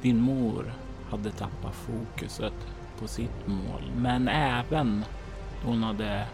Din 0.01 0.21
mor 0.21 0.73
hade 1.09 1.31
tappat 1.31 1.75
fokuset 1.75 2.53
på 2.99 3.07
sitt 3.07 3.47
mål, 3.47 3.91
men 3.95 4.27
även 4.27 5.05
då 5.63 5.69
hon 5.69 5.83
hade 5.83 6.25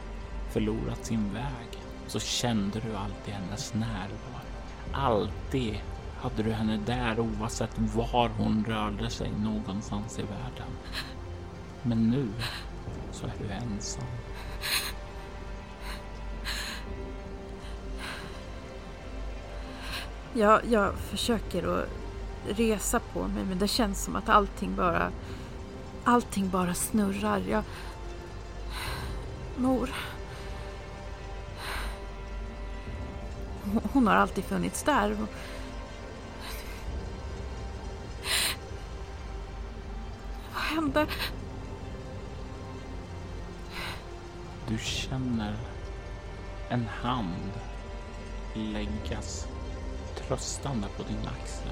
förlorat 0.52 1.06
sin 1.06 1.34
väg 1.34 1.80
så 2.08 2.20
kände 2.20 2.80
du 2.80 2.96
alltid 2.96 3.34
hennes 3.34 3.74
närvaro. 3.74 4.42
Alltid 4.92 5.78
hade 6.22 6.44
du 6.44 6.52
henne 6.52 6.78
där 6.86 7.20
oavsett 7.20 7.78
var 7.78 8.30
hon 8.38 8.66
rörde 8.68 9.10
sig 9.10 9.32
någonstans 9.40 10.20
i 10.20 10.22
världen. 10.22 10.72
Men 11.88 12.10
nu 12.10 12.28
så 13.12 13.26
är 13.26 13.34
du 13.40 13.54
ensam. 13.54 14.04
Jag, 20.34 20.62
jag 20.70 20.94
försöker 20.94 21.68
att 21.68 21.90
resa 22.48 23.00
på 23.00 23.28
mig 23.28 23.44
men 23.44 23.60
det 23.60 23.68
känns 23.68 24.04
som 24.04 24.16
att 24.16 24.30
allting 24.30 24.76
bara 24.76 25.12
allting 26.06 26.50
bara 26.50 26.74
snurrar. 26.74 27.42
Jag... 27.50 27.64
Mor. 29.58 29.90
Hon 33.94 34.08
har 34.08 34.16
alltid 34.16 34.44
funnits 34.44 34.84
där. 34.84 35.18
Vad 40.54 40.64
hände? 40.64 41.08
Du 44.68 44.78
känner 44.78 45.54
en 46.70 46.86
hand 47.02 47.52
läggas 48.54 49.48
tröstande 50.28 50.88
på 50.98 51.04
din 51.04 51.28
axel. 51.28 51.72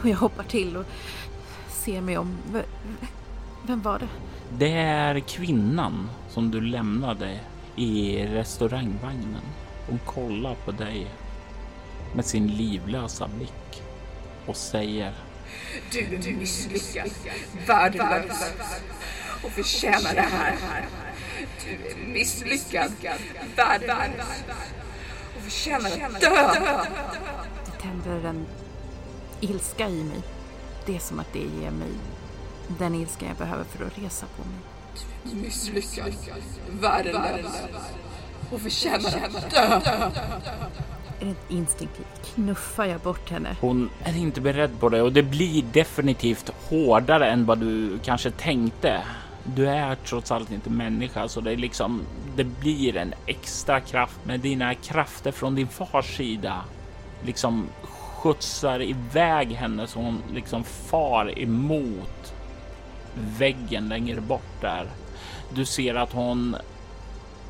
Och 0.00 0.08
jag 0.08 0.16
hoppar 0.16 0.44
till 0.44 0.76
och 0.76 0.84
ser 1.70 2.00
mig 2.00 2.18
om. 2.18 2.36
V- 2.52 2.62
Vem 3.66 3.82
var 3.82 3.98
det? 3.98 4.08
Det 4.58 4.72
är 4.78 5.20
kvinnan 5.20 6.10
som 6.28 6.50
du 6.50 6.60
lämnade 6.60 7.40
i 7.76 8.22
restaurangvagnen. 8.26 9.42
Hon 9.88 9.98
kollar 10.06 10.54
på 10.54 10.70
dig 10.70 11.06
med 12.14 12.24
sin 12.24 12.46
livlösa 12.46 13.28
blick 13.28 13.82
och 14.46 14.56
säger 14.56 15.14
Du 15.92 15.98
är 15.98 16.36
misslyckad, 16.36 17.10
värdelös 17.66 18.52
och 19.44 19.50
förtjänar 19.50 20.14
det 20.14 20.20
här. 20.20 20.56
Du 21.64 21.90
är 21.90 22.12
misslyckad, 22.12 22.92
värdelös 23.56 24.44
och 25.36 25.42
förtjänar 25.42 25.90
att 25.90 26.20
dö. 26.20 26.60
Det 27.64 27.82
tänder 27.82 28.28
en 28.28 28.46
ilska 29.40 29.88
i 29.88 30.04
mig. 30.04 30.22
Det 30.86 30.96
är 30.96 31.00
som 31.00 31.20
att 31.20 31.32
det 31.32 31.38
ger 31.38 31.70
mig 31.70 31.90
den 32.78 32.94
ilska 32.94 33.26
jag 33.26 33.36
behöver 33.36 33.64
för 33.64 33.84
att 33.84 33.98
resa 33.98 34.26
på 34.36 34.42
mig. 34.48 35.42
Misslyckad, 35.42 36.14
värdelös 36.80 37.46
och 38.50 38.60
förtjänar 38.60 39.30
att 39.34 39.50
dö. 39.50 39.80
Rent 41.20 41.38
instinktivt 41.50 42.34
knuffar 42.34 42.84
jag 42.84 43.00
bort 43.00 43.30
henne. 43.30 43.56
hon 43.60 43.90
är 44.04 44.16
inte 44.16 44.40
beredd 44.40 44.80
på 44.80 44.88
det 44.88 45.02
och 45.02 45.12
det 45.12 45.22
blir 45.22 45.62
definitivt 45.62 46.50
hårdare 46.68 47.30
än 47.30 47.46
vad 47.46 47.58
du 47.58 47.98
kanske 47.98 48.30
tänkte. 48.30 49.02
Du 49.44 49.68
är 49.68 49.94
trots 49.94 50.30
allt 50.30 50.52
inte 50.52 50.70
människa 50.70 51.28
så 51.28 51.40
det 51.40 51.52
är 51.52 51.56
liksom 51.56 52.02
det 52.36 52.44
blir 52.44 52.96
en 52.96 53.14
extra 53.26 53.80
kraft 53.80 54.18
med 54.24 54.40
dina 54.40 54.74
krafter 54.74 55.32
från 55.32 55.54
din 55.54 55.68
fars 55.68 56.16
sida 56.16 56.64
liksom 57.24 57.68
skjutsar 57.82 58.82
iväg 58.82 59.52
henne 59.52 59.86
så 59.86 59.98
hon 59.98 60.22
liksom 60.34 60.64
far 60.64 61.38
emot 61.38 62.34
väggen 63.38 63.88
längre 63.88 64.20
bort 64.20 64.60
där. 64.60 64.86
Du 65.54 65.64
ser 65.64 65.94
att 65.94 66.12
hon 66.12 66.56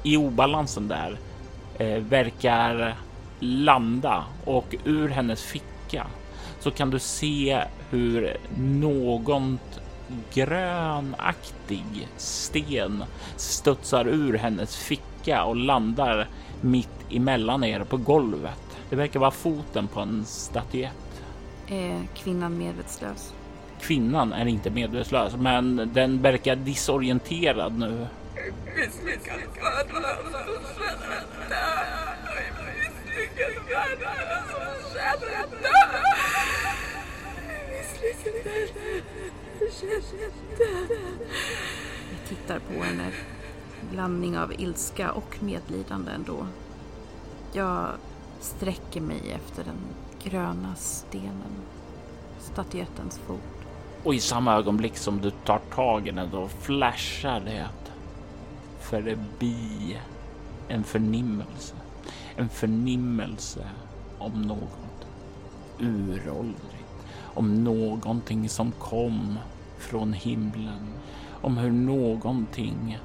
i 0.02 0.16
obalansen 0.16 0.88
där 0.88 1.18
eh, 1.78 2.02
verkar 2.02 2.96
landa 3.40 4.24
och 4.44 4.74
ur 4.84 5.08
hennes 5.08 5.42
ficka 5.42 6.06
så 6.60 6.70
kan 6.70 6.90
du 6.90 6.98
se 6.98 7.64
hur 7.90 8.36
något 8.58 9.77
grönaktig 10.34 12.08
sten 12.16 13.04
studsar 13.36 14.08
ur 14.08 14.34
hennes 14.34 14.76
ficka 14.76 15.44
och 15.44 15.56
landar 15.56 16.28
mitt 16.60 16.88
emellan 17.10 17.64
er 17.64 17.84
på 17.84 17.96
golvet. 17.96 18.78
Det 18.90 18.96
verkar 18.96 19.20
vara 19.20 19.30
foten 19.30 19.88
på 19.88 20.00
en 20.00 20.24
statyett. 20.24 21.22
Är 21.68 22.02
kvinnan 22.14 22.58
medvetslös? 22.58 23.34
Kvinnan 23.80 24.32
är 24.32 24.46
inte 24.46 24.70
medvetslös, 24.70 25.36
men 25.36 25.90
den 25.94 26.22
verkar 26.22 26.56
disorienterad 26.56 27.78
nu. 27.78 28.06
Misslyckad, 28.76 29.38
värdelös 29.62 30.18
och 30.18 30.32
förtjänar 30.66 31.16
att 31.16 31.48
dö. 31.48 31.68
Misslyckad, 32.76 33.52
värdelös 33.68 34.48
och 34.54 34.62
förtjänar 34.82 35.42
att 35.42 35.50
dö. 35.50 35.80
Misslyckad, 37.70 38.34
värdelös 38.44 38.70
och 39.60 39.67
jag 42.10 42.28
tittar 42.28 42.58
på 42.58 42.82
henne. 42.82 43.12
Blandning 43.90 44.38
av 44.38 44.52
ilska 44.60 45.12
och 45.12 45.42
medlidande 45.42 46.12
ändå. 46.12 46.46
Jag 47.52 47.88
sträcker 48.40 49.00
mig 49.00 49.32
efter 49.32 49.64
den 49.64 49.78
gröna 50.22 50.74
stenen. 50.74 51.52
Statyettens 52.40 53.18
fot. 53.18 53.40
Och 54.04 54.14
i 54.14 54.20
samma 54.20 54.54
ögonblick 54.54 54.96
som 54.96 55.20
du 55.20 55.30
tar 55.30 55.58
tag 55.58 56.08
i 56.08 56.10
den 56.10 56.30
då 56.30 56.48
flashar 56.48 57.40
det 57.40 57.68
förbi 58.80 59.98
en 60.68 60.84
förnimmelse. 60.84 61.74
En 62.36 62.48
förnimmelse 62.48 63.68
om 64.18 64.42
något 64.42 65.06
uråldrigt. 65.78 67.06
Om 67.34 67.64
någonting 67.64 68.48
som 68.48 68.72
kom 68.72 69.38
från 69.78 70.12
himlen. 70.12 70.92
Om 71.40 71.56
hur 71.56 71.70
någonting 71.70 72.98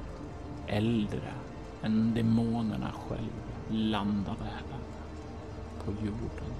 äldre 0.66 1.32
än 1.82 2.14
demonerna 2.14 2.92
själv 2.92 3.32
landade 3.68 4.44
här 4.44 4.78
på 5.84 5.92
jorden. 5.92 6.54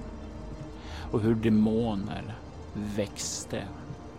Och 1.12 1.20
hur 1.20 1.34
demoner 1.34 2.34
växte 2.74 3.64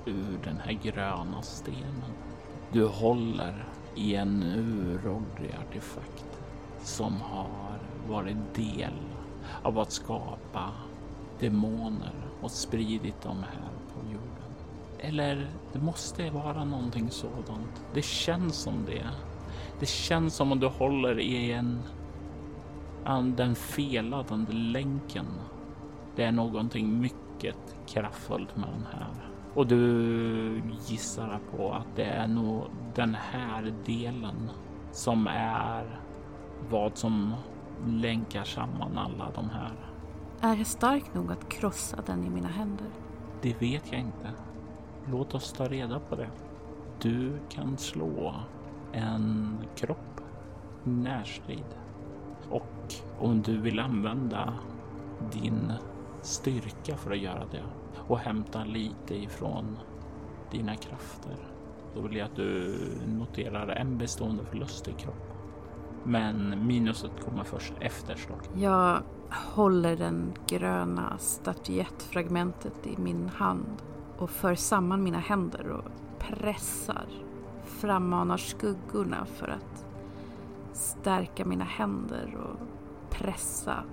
ur 0.06 0.40
den 0.44 0.58
här 0.66 0.72
gröna 0.72 1.42
stenen. 1.42 2.12
Du 2.72 2.88
håller 2.88 3.66
i 3.96 4.16
en 4.16 4.44
uråldrig 4.44 5.56
artefakt 5.62 6.40
som 6.84 7.22
har 7.22 7.80
varit 8.08 8.56
del 8.56 8.94
av 9.64 9.80
att 9.80 9.92
skapa 9.92 10.72
demoner 11.40 12.14
och 12.42 12.52
spridit 12.52 13.22
dem 13.22 13.38
här 13.38 13.72
på 13.94 14.06
jorden. 14.12 14.45
Eller 15.00 15.48
det 15.74 15.80
måste 15.80 16.30
vara 16.30 16.66
någonting 16.66 17.12
sådant. 17.12 17.86
Det 17.94 18.06
känns 18.06 18.56
som 18.56 18.86
det. 18.86 19.06
Det 19.80 19.90
känns 19.90 20.36
som 20.36 20.52
om 20.52 20.60
du 20.60 20.68
håller 20.68 21.20
i 21.20 21.52
en 21.52 21.80
den 23.36 23.56
felande 23.56 24.54
länken. 24.54 25.26
Det 26.16 26.24
är 26.24 26.32
någonting 26.32 27.00
mycket 27.00 27.76
kraftfullt 27.88 28.56
med 28.58 28.70
den 28.70 28.86
här. 28.94 29.30
Och 29.54 29.68
du 29.68 30.62
gissar 30.88 31.40
på 31.56 31.74
att 31.74 31.96
det 31.96 32.04
är 32.04 32.28
nog 32.28 32.64
den 32.96 33.16
här 33.16 33.74
delen 33.86 34.50
som 34.92 35.28
är 35.28 36.00
vad 36.70 36.98
som 36.98 37.34
länkar 37.88 38.44
samman 38.44 38.98
alla 38.98 39.32
de 39.36 39.50
här. 39.50 39.76
Är 40.42 40.56
jag 40.56 40.68
stark 40.68 41.14
nog 41.14 41.32
att 41.32 41.50
krossa 41.50 41.98
den 42.06 42.24
i 42.24 42.30
mina 42.30 42.48
händer? 42.48 42.88
Det 43.42 43.62
vet 43.62 43.92
jag 43.92 44.02
inte. 44.02 44.32
Låt 45.12 45.36
oss 45.36 45.54
ta 45.54 45.68
reda 45.68 46.00
på 46.00 46.16
det. 46.16 46.30
Du 47.02 47.32
kan 47.50 47.78
slå 47.78 48.36
en 48.92 49.58
kropp 49.76 50.22
närstrid. 50.84 51.76
Och 52.50 52.94
om 53.20 53.42
du 53.42 53.58
vill 53.58 53.80
använda 53.80 54.54
din 55.34 55.74
styrka 56.22 56.98
för 56.98 57.12
att 57.12 57.20
göra 57.20 57.46
det 57.52 57.64
och 58.08 58.20
hämta 58.20 58.64
lite 58.64 59.16
ifrån 59.16 59.78
dina 60.52 60.76
krafter. 60.76 61.38
Då 61.96 62.02
vill 62.02 62.16
jag 62.16 62.26
att 62.26 62.36
du 62.36 62.78
noterar 63.08 63.68
en 63.68 63.98
bestående 63.98 64.46
förlust 64.46 64.88
i 64.88 64.92
kropp. 64.92 65.34
Men 66.04 66.68
minuset 66.68 67.12
kommer 67.26 67.44
först 67.44 67.74
efter 67.80 68.16
slaget. 68.16 68.50
Jag 68.56 69.02
håller 69.30 69.96
den 69.96 70.34
gröna 70.48 71.18
statyettfragmentet 71.18 72.88
i 72.88 72.98
min 72.98 73.30
hand 73.30 73.82
och 74.18 74.30
för 74.30 74.56
samman 74.56 75.04
mina 75.04 75.20
händer 75.20 75.70
och 75.70 75.84
pressar. 76.20 77.06
Frammanar 77.64 78.38
skuggorna 78.38 79.26
för 79.26 79.48
att 79.48 79.86
stärka 80.74 81.46
mina 81.46 81.64
händer 81.64 82.38
och 82.38 82.68
pressa 83.10 83.84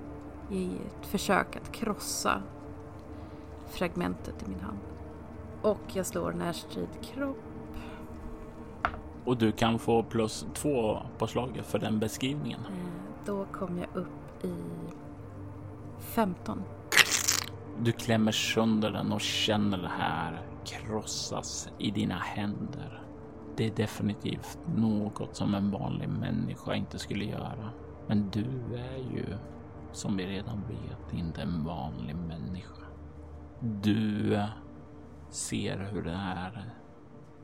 i 0.50 0.66
ett 0.66 1.06
försök 1.06 1.56
att 1.56 1.72
krossa 1.72 2.42
fragmentet 3.66 4.42
i 4.42 4.48
min 4.48 4.60
hand. 4.60 4.78
Och 5.62 5.80
jag 5.92 6.06
slår 6.06 6.32
närstrid 6.32 6.88
kropp. 7.02 7.36
Och 9.24 9.36
du 9.36 9.52
kan 9.52 9.78
få 9.78 10.02
plus 10.02 10.46
två 10.54 10.98
på 11.18 11.26
slaget 11.26 11.66
för 11.66 11.78
den 11.78 11.98
beskrivningen. 11.98 12.60
Eh, 12.60 13.26
då 13.26 13.44
kom 13.52 13.78
jag 13.78 13.88
upp 13.94 14.44
i 14.44 14.54
15. 15.98 16.62
Du 17.84 17.92
klämmer 17.92 18.32
sönder 18.32 18.90
den 18.90 19.12
och 19.12 19.20
känner 19.20 19.78
det 19.78 19.88
här 19.98 20.46
krossas 20.64 21.68
i 21.78 21.90
dina 21.90 22.18
händer. 22.18 23.02
Det 23.56 23.66
är 23.66 23.76
definitivt 23.76 24.58
något 24.76 25.36
som 25.36 25.54
en 25.54 25.70
vanlig 25.70 26.08
människa 26.08 26.74
inte 26.74 26.98
skulle 26.98 27.24
göra. 27.24 27.70
Men 28.06 28.30
du 28.30 28.76
är 28.76 28.96
ju, 28.96 29.26
som 29.92 30.16
vi 30.16 30.26
redan 30.26 30.62
vet, 30.68 31.18
inte 31.18 31.42
en 31.42 31.64
vanlig 31.64 32.16
människa. 32.16 32.86
Du 33.60 34.40
ser 35.30 35.78
hur 35.78 36.02
det 36.02 36.16
här 36.16 36.64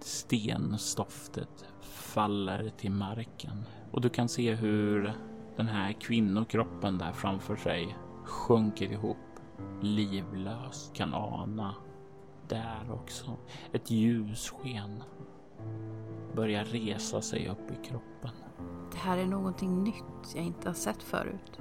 stenstoftet 0.00 1.64
faller 1.80 2.72
till 2.76 2.92
marken 2.92 3.64
och 3.92 4.00
du 4.00 4.08
kan 4.08 4.28
se 4.28 4.54
hur 4.54 5.12
den 5.56 5.66
här 5.66 5.92
kvinnokroppen 5.92 6.98
där 6.98 7.12
framför 7.12 7.56
sig 7.56 7.96
sjunker 8.24 8.92
ihop 8.92 9.16
livlös 9.80 10.90
kan 10.94 11.14
ana 11.14 11.74
där 12.48 12.92
också 12.92 13.36
ett 13.72 13.90
ljussken 13.90 15.02
börjar 16.36 16.64
resa 16.64 17.20
sig 17.20 17.48
upp 17.48 17.70
i 17.70 17.86
kroppen. 17.86 18.30
Det 18.92 18.98
här 18.98 19.18
är 19.18 19.26
någonting 19.26 19.84
nytt 19.84 20.34
jag 20.34 20.44
inte 20.44 20.68
har 20.68 20.74
sett 20.74 21.02
förut. 21.02 21.60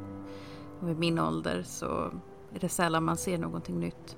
Och 0.81 0.89
vid 0.89 0.97
min 0.97 1.19
ålder 1.19 1.63
så 1.63 2.11
är 2.53 2.59
det 2.59 2.69
sällan 2.69 3.03
man 3.03 3.17
ser 3.17 3.37
någonting 3.37 3.79
nytt. 3.79 4.17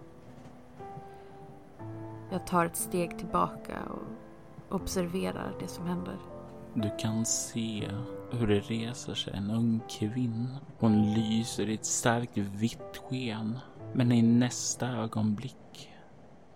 Jag 2.32 2.48
tar 2.48 2.66
ett 2.66 2.76
steg 2.76 3.18
tillbaka 3.18 3.78
och 3.90 4.76
observerar 4.76 5.56
det 5.60 5.68
som 5.68 5.86
händer. 5.86 6.18
Du 6.74 6.92
kan 7.00 7.26
se 7.26 7.90
hur 8.32 8.48
det 8.48 8.60
reser 8.60 9.14
sig 9.14 9.34
en 9.34 9.52
ung 9.52 9.82
kvinna. 9.90 10.60
Hon 10.80 11.14
lyser 11.14 11.70
i 11.70 11.74
ett 11.74 11.86
starkt 11.86 12.38
vitt 12.38 12.98
sken. 13.10 13.60
Men 13.94 14.12
i 14.12 14.22
nästa 14.22 14.88
ögonblick 14.88 15.90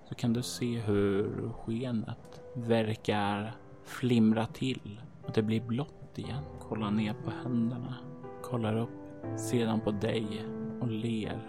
så 0.10 0.16
kan 0.16 0.34
du 0.34 0.42
se 0.42 0.80
hur 0.80 1.50
skenet 1.50 2.42
verkar 2.56 3.56
flimra 3.86 4.46
till 4.46 5.02
och 5.26 5.32
det 5.34 5.42
blir 5.42 5.62
blått 5.62 6.18
igen. 6.18 6.44
Kollar 6.60 6.92
ner 6.92 7.14
på 7.14 7.32
händerna, 7.44 7.96
kollar 8.44 8.78
upp, 8.78 9.40
sedan 9.40 9.80
på 9.80 9.92
dig 9.92 10.46
och 10.82 10.88
ler. 10.88 11.40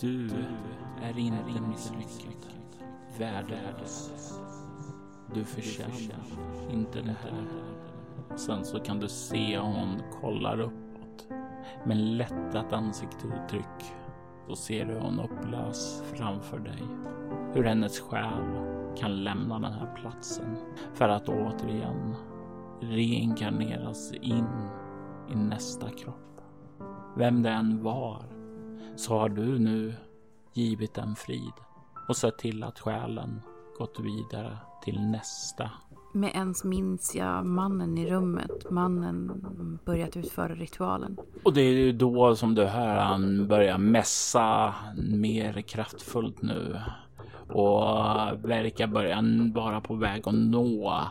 Du 0.00 0.30
är 1.02 1.18
inte 1.18 1.62
misslyckad 1.68 2.50
värdelös. 3.18 4.12
Du 5.34 5.44
förtjänar 5.44 6.24
inte 6.72 7.00
det 7.00 7.16
här. 7.22 7.44
Sen 8.36 8.64
så 8.64 8.80
kan 8.80 9.00
du 9.00 9.08
se 9.08 9.58
hon 9.58 10.02
kollar 10.20 10.60
uppåt 10.60 11.28
med 11.84 11.96
lättat 11.96 12.72
ansiktsuttryck. 12.72 13.94
Då 14.48 14.56
ser 14.56 14.84
du 14.84 14.98
hon 14.98 15.20
upplös 15.20 16.02
framför 16.14 16.58
dig. 16.58 16.82
Hur 17.54 17.64
hennes 17.64 18.00
själ 18.00 18.44
kan 18.96 19.24
lämna 19.24 19.58
den 19.58 19.72
här 19.72 19.94
platsen 19.96 20.56
för 20.94 21.08
att 21.08 21.28
återigen 21.28 22.14
reinkarneras 22.80 24.12
in 24.12 24.68
i 25.30 25.34
nästa 25.34 25.90
kropp. 25.90 26.40
Vem 27.16 27.42
det 27.42 27.50
än 27.50 27.82
var 27.82 28.24
så 28.96 29.18
har 29.18 29.28
du 29.28 29.58
nu 29.58 29.94
givit 30.52 30.94
den 30.94 31.16
frid 31.16 31.52
och 32.08 32.16
sett 32.16 32.38
till 32.38 32.62
att 32.62 32.80
själen 32.80 33.42
gått 33.80 34.00
vidare 34.00 34.58
till 34.84 35.00
nästa. 35.00 35.70
Med 36.12 36.30
ens 36.34 36.64
minns 36.64 37.14
jag 37.14 37.46
mannen 37.46 37.98
i 37.98 38.10
rummet. 38.10 38.70
Mannen 38.70 39.42
börjat 39.84 40.16
utföra 40.16 40.54
ritualen. 40.54 41.16
Och 41.44 41.52
det 41.52 41.60
är 41.60 41.72
ju 41.72 41.92
då 41.92 42.36
som 42.36 42.54
du 42.54 42.64
hör 42.64 42.96
han 42.96 43.48
börjar 43.48 43.78
mässa 43.78 44.74
mer 44.96 45.62
kraftfullt 45.62 46.42
nu. 46.42 46.80
Och 47.48 47.84
verkar 48.50 48.86
börja 48.86 49.22
vara 49.54 49.80
på 49.80 49.94
väg 49.94 50.28
att 50.28 50.34
nå 50.34 51.02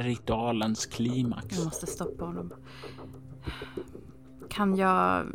ritualens 0.00 0.86
klimax. 0.86 1.56
Jag 1.56 1.64
måste 1.64 1.86
stoppa 1.86 2.24
honom. 2.24 2.52
Kan 4.48 4.76
jag... 4.76 5.26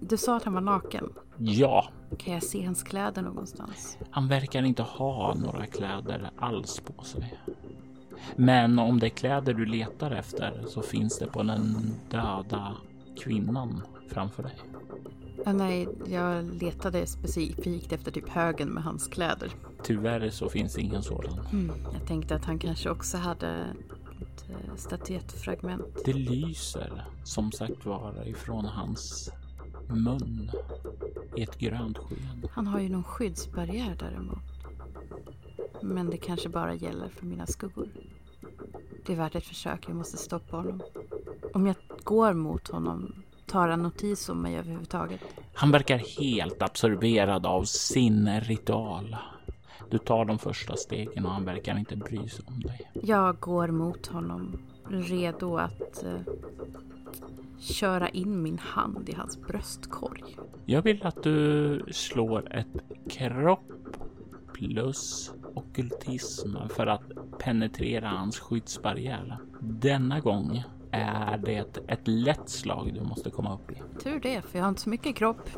Du 0.00 0.16
sa 0.16 0.36
att 0.36 0.44
han 0.44 0.54
var 0.54 0.60
naken. 0.60 1.12
Ja. 1.38 1.88
Kan 2.18 2.34
jag 2.34 2.42
se 2.42 2.64
hans 2.64 2.82
kläder 2.82 3.22
någonstans? 3.22 3.98
Han 4.10 4.28
verkar 4.28 4.62
inte 4.62 4.82
ha 4.82 5.34
några 5.34 5.66
kläder 5.66 6.30
alls 6.38 6.80
på 6.80 7.02
sig. 7.04 7.38
Men 8.36 8.78
om 8.78 8.98
det 8.98 9.06
är 9.06 9.10
kläder 9.10 9.54
du 9.54 9.66
letar 9.66 10.10
efter 10.10 10.64
så 10.66 10.82
finns 10.82 11.18
det 11.18 11.26
på 11.26 11.42
den 11.42 11.94
döda 12.10 12.76
kvinnan 13.16 13.82
framför 14.08 14.42
dig. 14.42 14.54
Ja, 15.44 15.52
nej, 15.52 15.88
jag 16.06 16.44
letade 16.62 17.06
specifikt 17.06 17.92
efter 17.92 18.10
typ 18.10 18.28
högen 18.28 18.68
med 18.68 18.82
hans 18.82 19.08
kläder. 19.08 19.50
Tyvärr 19.82 20.30
så 20.30 20.48
finns 20.48 20.74
det 20.74 20.80
ingen 20.80 21.02
sådan. 21.02 21.40
Mm, 21.52 21.72
jag 21.92 22.06
tänkte 22.06 22.34
att 22.34 22.44
han 22.44 22.58
kanske 22.58 22.90
också 22.90 23.16
hade 23.16 23.48
ett 24.20 24.50
eh, 24.50 24.76
statyettfragment. 24.76 26.04
Det 26.04 26.12
lyser 26.12 27.04
som 27.24 27.52
sagt 27.52 27.86
vara 27.86 28.26
ifrån 28.26 28.64
hans 28.64 29.30
mun 29.90 30.50
i 31.36 31.42
ett 31.42 31.58
grönt 31.58 31.98
sken. 31.98 32.48
Han 32.52 32.66
har 32.66 32.80
ju 32.80 32.88
någon 32.88 33.04
skyddsbarriär 33.04 33.96
däremot. 33.98 34.38
Men 35.82 36.10
det 36.10 36.16
kanske 36.16 36.48
bara 36.48 36.74
gäller 36.74 37.08
för 37.08 37.26
mina 37.26 37.46
skuggor. 37.46 37.88
Det 39.06 39.12
är 39.12 39.16
värt 39.16 39.34
ett 39.34 39.46
försök, 39.46 39.84
jag 39.88 39.96
måste 39.96 40.16
stoppa 40.16 40.56
honom. 40.56 40.82
Om 41.54 41.66
jag 41.66 41.76
går 42.04 42.34
mot 42.34 42.68
honom, 42.68 43.14
tar 43.46 43.68
han 43.68 43.82
notis 43.82 44.28
om 44.28 44.42
mig 44.42 44.56
överhuvudtaget? 44.56 45.20
Han 45.54 45.70
verkar 45.70 45.98
helt 45.98 46.62
absorberad 46.62 47.46
av 47.46 47.64
sin 47.64 48.40
ritual. 48.40 49.16
Du 49.90 49.98
tar 49.98 50.24
de 50.24 50.38
första 50.38 50.76
stegen 50.76 51.26
och 51.26 51.32
han 51.32 51.44
verkar 51.44 51.78
inte 51.78 51.96
bry 51.96 52.28
sig 52.28 52.44
om 52.48 52.60
dig. 52.60 52.90
Jag 53.02 53.40
går 53.40 53.68
mot 53.68 54.06
honom, 54.06 54.58
redo 54.88 55.56
att 55.56 56.04
eh, 56.04 56.20
köra 57.58 58.08
in 58.08 58.42
min 58.42 58.58
hand 58.58 59.08
i 59.08 59.14
hans 59.14 59.40
bröstkorg. 59.40 60.36
Jag 60.64 60.82
vill 60.82 61.06
att 61.06 61.22
du 61.22 61.82
slår 61.90 62.54
ett 62.56 62.82
kropp 63.10 63.72
plus 64.52 65.32
okultism 65.54 66.56
för 66.68 66.86
att 66.86 67.02
penetrera 67.38 68.08
hans 68.08 68.38
skyddsbarriär. 68.38 69.38
Denna 69.60 70.20
gång 70.20 70.64
är 70.90 71.38
det 71.38 71.78
ett 71.88 72.08
lätt 72.08 72.48
slag 72.48 72.94
du 72.94 73.00
måste 73.00 73.30
komma 73.30 73.54
upp 73.54 73.70
i. 73.70 74.02
Tur 74.02 74.20
det, 74.20 74.42
för 74.42 74.58
jag 74.58 74.64
har 74.64 74.68
inte 74.68 74.80
så 74.80 74.90
mycket 74.90 75.16
kropp. 75.16 75.50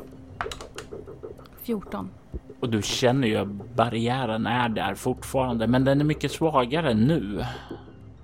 14. 1.61 2.09
Och 2.59 2.69
du 2.69 2.81
känner 2.81 3.27
ju 3.27 3.35
att 3.35 3.75
barriären 3.75 4.47
är 4.47 4.69
där 4.69 4.95
fortfarande, 4.95 5.67
men 5.67 5.85
den 5.85 6.01
är 6.01 6.05
mycket 6.05 6.31
svagare 6.31 6.93
nu. 6.93 7.45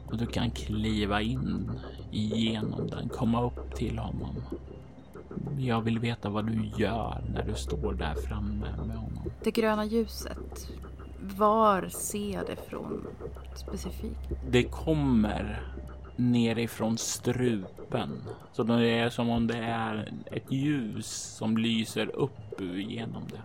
Och 0.06 0.18
du 0.18 0.26
kan 0.26 0.52
kliva 0.52 1.22
in 1.22 1.72
igenom 2.12 2.88
den, 2.88 3.10
komma 3.10 3.44
upp 3.44 3.76
till 3.76 4.00
honom. 4.00 4.36
Jag 5.58 5.82
vill 5.82 6.00
veta 6.00 6.30
vad 6.30 6.46
du 6.48 6.72
gör 6.78 7.24
när 7.34 7.44
du 7.44 7.56
står 7.56 7.94
där 7.94 8.16
framme 8.16 8.66
med 8.88 8.98
honom. 8.98 9.32
Det 9.44 9.52
gröna 9.52 9.86
ljuset. 9.86 10.70
Var 11.22 11.90
ser 11.90 12.34
jag 12.34 12.46
det 12.46 12.70
från 12.70 13.08
specifikt? 13.56 14.30
Det 14.50 14.64
kommer 14.64 15.64
nerifrån 16.16 16.98
strupen. 16.98 18.22
Så 18.52 18.64
det 18.64 19.00
är 19.00 19.10
som 19.10 19.30
om 19.30 19.48
det 19.48 19.58
är 19.58 20.14
ett 20.26 20.52
ljus 20.52 21.08
som 21.38 21.58
lyser 21.58 22.16
upp 22.16 22.62
genom 22.62 23.24
det. 23.28 23.42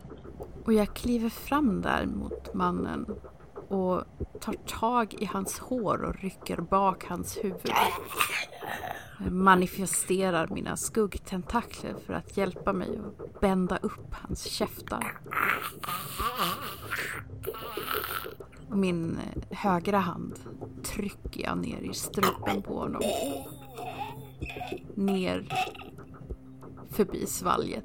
Och 0.64 0.72
jag 0.72 0.94
kliver 0.94 1.28
fram 1.28 1.80
där 1.80 2.06
mot 2.06 2.54
mannen 2.54 3.06
och 3.68 4.02
tar 4.40 4.54
tag 4.66 5.14
i 5.18 5.24
hans 5.24 5.58
hår 5.58 6.02
och 6.02 6.22
rycker 6.22 6.56
bak 6.56 7.04
hans 7.04 7.38
huvud. 7.42 7.72
Manifesterar 9.30 10.48
mina 10.48 10.76
skuggtentakler 10.76 11.94
för 12.06 12.14
att 12.14 12.36
hjälpa 12.36 12.72
mig 12.72 12.88
att 12.98 13.40
bända 13.40 13.76
upp 13.76 14.14
hans 14.14 14.44
käftar. 14.44 15.18
Min 18.68 19.18
högra 19.50 19.98
hand 19.98 20.38
trycker 20.82 21.44
jag 21.44 21.58
ner 21.58 21.80
i 21.80 21.94
strupen 21.94 22.62
på 22.62 22.78
honom. 22.78 23.02
Ner 24.94 25.48
förbi 26.90 27.26
svalget. 27.26 27.84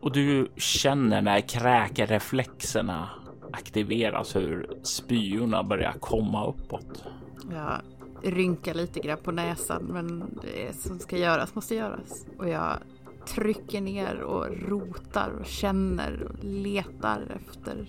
Och 0.00 0.12
du 0.12 0.52
känner 0.56 1.22
när 1.22 1.40
kräkreflexerna 1.40 3.08
aktiveras 3.52 4.36
hur 4.36 4.70
spyorna 4.82 5.62
börjar 5.62 5.92
komma 6.00 6.46
uppåt. 6.46 7.04
Jag 7.50 7.80
rynkar 8.22 8.74
lite 8.74 9.00
grann 9.00 9.18
på 9.18 9.32
näsan 9.32 9.82
men 9.82 10.38
det 10.42 10.76
som 10.76 10.98
ska 10.98 11.18
göras 11.18 11.54
måste 11.54 11.74
göras. 11.74 12.26
Och 12.38 12.48
jag 12.48 12.78
trycker 13.26 13.80
ner 13.80 14.20
och 14.20 14.46
rotar 14.68 15.30
och 15.40 15.46
känner 15.46 16.22
och 16.22 16.44
letar 16.44 17.22
efter 17.36 17.88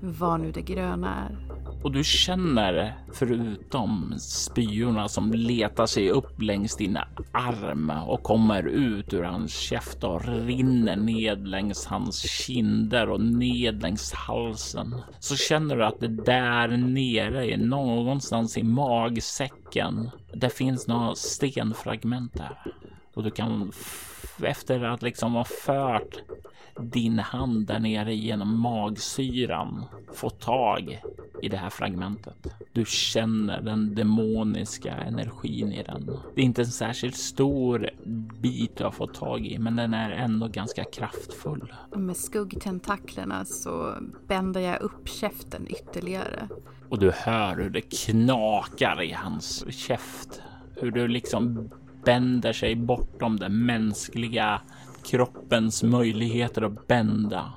vad 0.00 0.40
nu 0.40 0.52
det 0.52 0.62
gröna 0.62 1.14
är. 1.14 1.38
Och 1.82 1.92
du 1.92 2.04
känner 2.04 2.94
förutom 3.12 4.14
spyorna 4.18 5.08
som 5.08 5.32
letar 5.32 5.86
sig 5.86 6.10
upp 6.10 6.42
längs 6.42 6.76
din 6.76 6.98
arm 7.32 7.90
och 8.06 8.22
kommer 8.22 8.62
ut 8.62 9.14
ur 9.14 9.22
hans 9.22 9.54
käft 9.54 10.04
och 10.04 10.24
rinner 10.24 10.96
ned 10.96 11.48
längs 11.48 11.86
hans 11.86 12.22
kinder 12.22 13.10
och 13.10 13.20
ned 13.20 13.82
längs 13.82 14.12
halsen. 14.12 14.94
Så 15.18 15.36
känner 15.36 15.76
du 15.76 15.84
att 15.84 16.00
det 16.00 16.08
där 16.08 16.68
nere 16.68 17.56
någonstans 17.56 18.58
i 18.58 18.62
magsäcken. 18.62 20.10
Det 20.32 20.50
finns 20.50 20.88
några 20.88 21.14
stenfragment 21.14 22.34
där 22.34 22.58
och 23.14 23.22
du 23.24 23.30
kan 23.30 23.72
efter 24.42 24.84
att 24.84 25.02
liksom 25.02 25.34
ha 25.34 25.44
fört 25.44 26.22
din 26.80 27.18
hand 27.18 27.66
där 27.66 27.78
nere 27.78 28.14
genom 28.14 28.60
magsyran 28.60 29.84
få 30.14 30.30
tag 30.30 31.00
i 31.42 31.48
det 31.48 31.56
här 31.56 31.70
fragmentet. 31.70 32.46
Du 32.72 32.84
känner 32.84 33.60
den 33.60 33.94
demoniska 33.94 34.92
energin 34.94 35.72
i 35.72 35.82
den. 35.82 36.10
Det 36.34 36.40
är 36.40 36.44
inte 36.44 36.62
en 36.62 36.66
särskilt 36.66 37.16
stor 37.16 37.90
bit 38.40 38.76
du 38.76 38.84
har 38.84 38.90
fått 38.90 39.14
tag 39.14 39.46
i, 39.46 39.58
men 39.58 39.76
den 39.76 39.94
är 39.94 40.10
ändå 40.10 40.48
ganska 40.48 40.84
kraftfull. 40.84 41.74
Och 41.92 42.00
med 42.00 42.16
skuggtentaklerna 42.16 43.44
så 43.44 43.94
bänder 44.26 44.60
jag 44.60 44.80
upp 44.80 45.08
käften 45.08 45.66
ytterligare. 45.68 46.48
Och 46.88 46.98
du 46.98 47.10
hör 47.10 47.56
hur 47.56 47.70
det 47.70 47.80
knakar 47.80 49.02
i 49.02 49.12
hans 49.12 49.64
käft. 49.72 50.42
Hur 50.76 50.90
du 50.90 51.08
liksom 51.08 51.70
bänder 52.04 52.52
sig 52.52 52.76
bortom 52.76 53.36
den 53.36 53.66
mänskliga 53.66 54.60
kroppens 55.02 55.82
möjligheter 55.82 56.62
att 56.62 56.86
bända. 56.86 57.52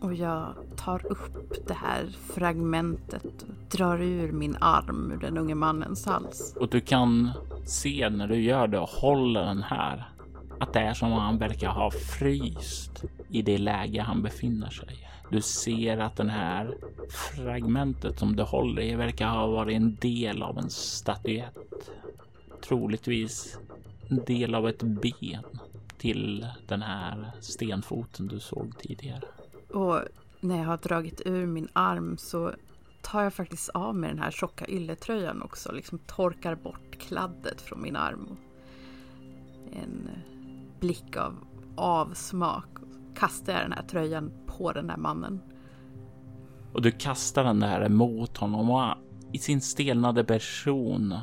Och 0.00 0.14
jag 0.14 0.54
tar 0.84 1.06
upp 1.06 1.66
det 1.66 1.74
här 1.74 2.06
fragmentet 2.34 3.42
och 3.42 3.76
drar 3.76 4.02
ur 4.02 4.32
min 4.32 4.56
arm 4.60 5.12
ur 5.12 5.16
den 5.16 5.38
unge 5.38 5.54
mannens 5.54 6.06
hals. 6.06 6.56
Och 6.60 6.68
du 6.68 6.80
kan 6.80 7.30
se 7.66 8.10
när 8.10 8.28
du 8.28 8.42
gör 8.42 8.66
det 8.66 8.78
och 8.78 8.88
håller 8.88 9.44
den 9.44 9.62
här 9.62 10.08
att 10.60 10.72
det 10.72 10.80
är 10.80 10.94
som 10.94 11.12
om 11.12 11.18
han 11.18 11.38
verkar 11.38 11.68
ha 11.68 11.90
fryst 11.90 13.04
i 13.28 13.42
det 13.42 13.58
läge 13.58 14.00
han 14.00 14.22
befinner 14.22 14.70
sig. 14.70 15.08
Du 15.30 15.40
ser 15.40 15.98
att 15.98 16.16
den 16.16 16.30
här 16.30 16.76
fragmentet 17.10 18.18
som 18.18 18.36
du 18.36 18.42
håller 18.42 18.82
i 18.82 18.94
verkar 18.94 19.28
ha 19.28 19.46
varit 19.46 19.76
en 19.76 19.96
del 20.00 20.42
av 20.42 20.58
en 20.58 20.70
statyett. 20.70 21.90
Troligtvis 22.68 23.58
en 24.08 24.24
del 24.24 24.54
av 24.54 24.68
ett 24.68 24.82
ben 24.82 25.44
till 25.98 26.46
den 26.68 26.82
här 26.82 27.30
stenfoten 27.40 28.26
du 28.26 28.40
såg 28.40 28.78
tidigare. 28.78 29.24
Och 29.70 30.00
när 30.44 30.58
jag 30.58 30.64
har 30.64 30.76
dragit 30.76 31.22
ur 31.24 31.46
min 31.46 31.68
arm 31.72 32.16
så 32.18 32.52
tar 33.02 33.22
jag 33.22 33.34
faktiskt 33.34 33.68
av 33.68 33.94
mig 33.94 34.10
den 34.10 34.18
här 34.18 34.30
tjocka 34.30 34.66
ylletröjan 34.68 35.42
också. 35.42 35.72
Liksom 35.72 35.98
torkar 35.98 36.54
bort 36.54 36.98
kladdet 36.98 37.60
från 37.60 37.82
min 37.82 37.96
arm. 37.96 38.36
En 39.72 40.08
blick 40.80 41.16
av 41.16 41.34
avsmak. 41.76 42.66
Kastar 43.14 43.52
jag 43.52 43.62
den 43.62 43.72
här 43.72 43.82
tröjan 43.82 44.32
på 44.46 44.72
den 44.72 44.86
där 44.86 44.96
mannen. 44.96 45.40
Och 46.72 46.82
du 46.82 46.90
kastar 46.90 47.44
den 47.44 47.60
där 47.60 47.88
mot 47.88 48.36
honom 48.36 48.70
och 48.70 48.94
i 49.32 49.38
sin 49.38 49.60
stelnade 49.60 50.24
person 50.24 51.14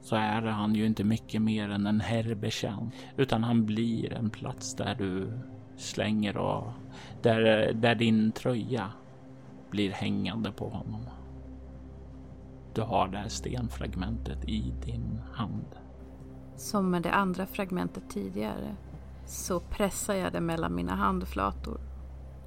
så 0.00 0.16
är 0.16 0.42
han 0.42 0.74
ju 0.74 0.86
inte 0.86 1.04
mycket 1.04 1.42
mer 1.42 1.68
än 1.68 1.86
en 1.86 2.00
herrbetjänt, 2.00 2.94
utan 3.16 3.44
han 3.44 3.66
blir 3.66 4.12
en 4.12 4.30
plats 4.30 4.76
där 4.76 4.94
du 4.94 5.38
slänger 5.76 6.36
och 6.36 6.64
där, 7.22 7.72
där 7.72 7.94
din 7.94 8.32
tröja 8.32 8.90
blir 9.70 9.90
hängande 9.90 10.52
på 10.52 10.68
honom. 10.68 11.00
Du 12.74 12.82
har 12.82 13.08
det 13.08 13.18
här 13.18 13.28
stenfragmentet 13.28 14.44
i 14.48 14.74
din 14.84 15.20
hand. 15.32 15.64
Som 16.56 16.90
med 16.90 17.02
det 17.02 17.12
andra 17.12 17.46
fragmentet 17.46 18.10
tidigare 18.10 18.76
så 19.26 19.60
pressar 19.60 20.14
jag 20.14 20.32
det 20.32 20.40
mellan 20.40 20.74
mina 20.74 20.94
handflator, 20.94 21.80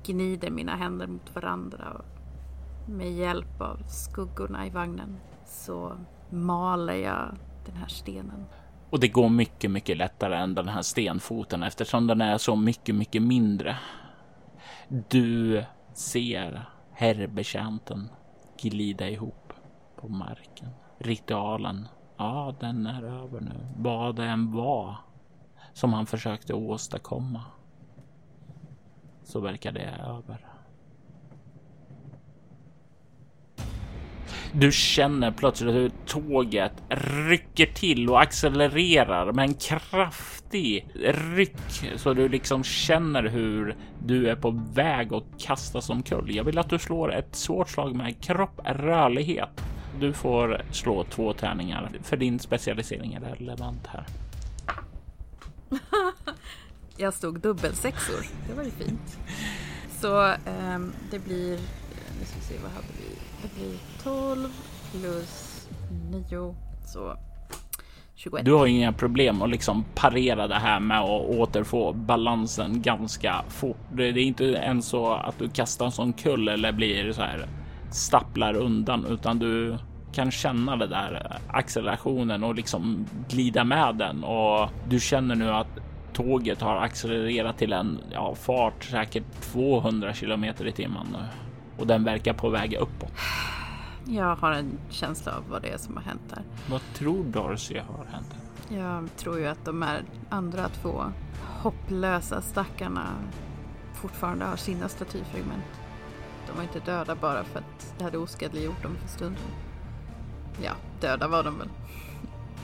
gnider 0.06 0.52
mina 0.52 0.76
händer 0.76 1.08
mot 1.08 1.36
varandra 1.36 1.92
och 1.92 2.90
med 2.90 3.12
hjälp 3.12 3.62
av 3.62 3.78
skuggorna 3.88 4.68
i 4.68 4.70
vagnen 4.70 5.18
så 5.46 5.98
maler 6.30 6.94
jag 6.94 7.36
den 7.66 7.76
här 7.76 7.88
stenen. 7.88 8.46
Och 8.90 9.00
det 9.00 9.08
går 9.08 9.30
mycket, 9.30 9.72
mycket 9.72 9.98
lättare 9.98 10.36
än 10.36 10.56
den 10.56 10.68
här 10.68 10.82
stenfoten 10.82 11.64
eftersom 11.64 12.08
den 12.08 12.22
är 12.22 12.38
så 12.38 12.56
mycket, 12.56 12.96
mycket 12.96 13.22
mindre. 13.22 13.78
Du 15.10 15.64
ser 15.94 16.70
herrbetjänten 16.94 18.10
glida 18.62 19.10
ihop 19.10 19.54
på 19.96 20.08
marken. 20.08 20.70
Ritualen, 21.00 21.88
ja, 22.18 22.56
den 22.60 22.88
är 22.88 23.04
över 23.04 23.42
nu. 23.42 23.68
Vad 23.78 24.16
det 24.16 24.26
än 24.26 24.52
var 24.52 24.96
som 25.74 25.94
han 25.94 26.06
försökte 26.06 26.54
åstadkomma. 26.54 27.44
så 29.24 29.40
verkar 29.40 29.72
det 29.72 29.84
över. 30.08 30.55
Du 34.58 34.72
känner 34.72 35.32
plötsligt 35.32 35.76
hur 35.76 35.92
tåget 36.06 36.72
rycker 37.30 37.66
till 37.66 38.10
och 38.10 38.22
accelererar 38.22 39.32
med 39.32 39.44
en 39.50 39.54
kraftig 39.54 40.88
ryck 41.36 41.92
så 41.96 42.14
du 42.14 42.30
liksom 42.30 42.64
känner 42.64 43.24
hur 43.24 43.76
du 44.06 44.30
är 44.30 44.36
på 44.36 44.64
väg 44.74 45.14
att 45.14 45.24
kastas 45.40 45.90
omkull. 45.90 46.36
Jag 46.36 46.44
vill 46.44 46.58
att 46.58 46.70
du 46.70 46.80
slår 46.80 47.14
ett 47.14 47.36
svårt 47.36 47.70
slag 47.70 47.96
med 47.96 48.24
kropp, 48.24 48.60
rörlighet. 48.66 49.62
Du 50.00 50.14
får 50.14 50.62
slå 50.72 51.04
två 51.04 51.34
tärningar 51.34 51.92
för 52.04 52.18
din 52.18 52.40
specialisering 52.40 53.14
är 53.14 53.20
relevant 53.20 53.88
här. 53.88 54.06
Jag 56.98 57.14
stod 57.14 57.40
dubbelsexor. 57.40 58.26
Det 58.48 58.54
var 58.54 58.64
ju 58.64 58.72
fint. 58.72 59.20
Så 60.02 60.34
um, 60.76 60.94
det 61.12 61.20
blir, 61.20 61.60
nu 62.20 62.26
ska 62.26 62.36
vi 62.40 62.46
se 62.46 62.64
vad 62.64 62.72
hade 62.72 62.88
vi? 62.98 63.16
Det 63.42 63.56
blir 63.56 63.78
12 64.04 64.50
plus 64.92 65.68
9 66.12 66.56
så 66.86 67.18
21. 68.16 68.46
Du 68.46 68.54
har 68.54 68.68
inga 68.68 68.94
problem 68.94 69.42
att 69.42 69.50
liksom 69.50 69.86
parera 69.96 70.48
det 70.48 70.56
här 70.56 70.80
med 70.80 71.00
att 71.00 71.22
återfå 71.22 71.94
balansen 71.94 72.82
ganska 72.82 73.44
fort. 73.50 73.78
Det 73.94 74.04
är 74.04 74.18
inte 74.18 74.44
ens 74.44 74.88
så 74.88 75.14
att 75.14 75.40
du 75.40 75.50
kastar 75.50 75.86
en 75.86 75.92
sån 75.92 76.14
kull 76.14 76.48
eller 76.48 76.72
blir 76.72 77.12
så 77.12 77.22
här 77.22 77.48
stapplar 77.92 78.56
undan, 78.56 79.06
utan 79.06 79.40
du 79.40 79.78
kan 80.14 80.32
känna 80.32 80.76
det 80.76 80.88
där 80.88 81.38
accelerationen 81.48 82.44
och 82.44 82.56
liksom 82.56 83.06
glida 83.30 83.64
med 83.64 83.96
den 83.96 84.24
och 84.24 84.70
du 84.90 85.00
känner 85.00 85.36
nu 85.36 85.50
att 85.50 85.68
tåget 86.14 86.62
har 86.62 86.76
accelererat 86.76 87.58
till 87.58 87.74
en 87.74 88.00
ja, 88.12 88.36
fart 88.36 88.84
säkert 88.84 89.42
200 89.42 90.14
kilometer 90.14 90.68
i 90.68 90.72
timmen 90.72 91.08
nu 91.12 91.45
och 91.78 91.88
den 91.88 92.04
verkar 92.04 92.34
på 92.34 92.50
väg 92.50 92.74
uppåt. 92.74 93.12
Jag 94.06 94.36
har 94.36 94.52
en 94.52 94.78
känsla 94.90 95.36
av 95.36 95.44
vad 95.50 95.62
det 95.62 95.70
är 95.70 95.78
som 95.78 95.96
har 95.96 96.04
hänt 96.04 96.22
här. 96.36 96.44
Vad 96.70 96.82
tror 96.94 97.24
Darcy 97.24 97.80
har 97.80 98.06
hänt? 98.06 98.36
Jag 98.70 99.10
tror 99.18 99.40
ju 99.40 99.48
att 99.48 99.66
de 99.66 99.82
här 99.82 100.04
andra 100.30 100.70
två 100.70 101.04
hopplösa 101.62 102.42
stackarna 102.42 103.08
fortfarande 103.94 104.46
har 104.46 104.56
sina 104.56 104.90
statyfragment. 104.90 105.64
De 106.48 106.56
var 106.56 106.64
inte 106.64 106.80
döda 106.80 107.16
bara 107.16 107.44
för 107.44 107.60
att 107.60 107.96
det 107.98 108.04
hade 108.04 108.18
oskadliggjort 108.18 108.84
dem 108.84 108.98
för 109.02 109.08
stunden. 109.08 109.44
Ja, 110.64 110.72
döda 111.02 111.28
var 111.28 111.44
de 111.44 111.58
väl. 111.58 111.70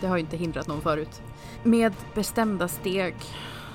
Det 0.01 0.07
har 0.07 0.17
ju 0.17 0.21
inte 0.21 0.37
hindrat 0.37 0.67
någon 0.67 0.81
förut. 0.81 1.21
Med 1.63 1.93
bestämda 2.13 2.67
steg 2.67 3.15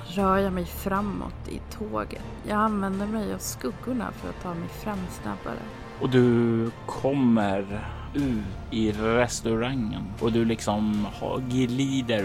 rör 0.09 0.39
jag 0.39 0.53
mig 0.53 0.65
framåt 0.65 1.49
i 1.49 1.61
tåget. 1.71 2.23
Jag 2.49 2.59
använder 2.59 3.07
mig 3.07 3.35
av 3.35 3.39
skuggorna 3.39 4.13
för 4.13 4.29
att 4.29 4.43
ta 4.43 4.55
mig 4.55 4.69
fram 4.69 4.99
snabbare. 5.23 5.63
Och 6.01 6.11
du 6.11 6.71
kommer 6.87 7.83
ut 8.15 8.43
i 8.71 8.93
restaurangen 8.93 10.03
och 10.21 10.33
du 10.33 10.45
liksom 10.45 11.07
glider 11.49 12.23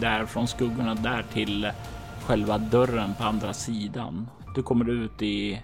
där 0.00 0.26
från 0.26 0.48
skuggorna 0.48 0.94
där 0.94 1.24
till 1.32 1.70
själva 2.26 2.58
dörren 2.58 3.14
på 3.18 3.24
andra 3.24 3.52
sidan. 3.52 4.28
Du 4.54 4.62
kommer 4.62 4.90
ut 4.90 5.22
i 5.22 5.62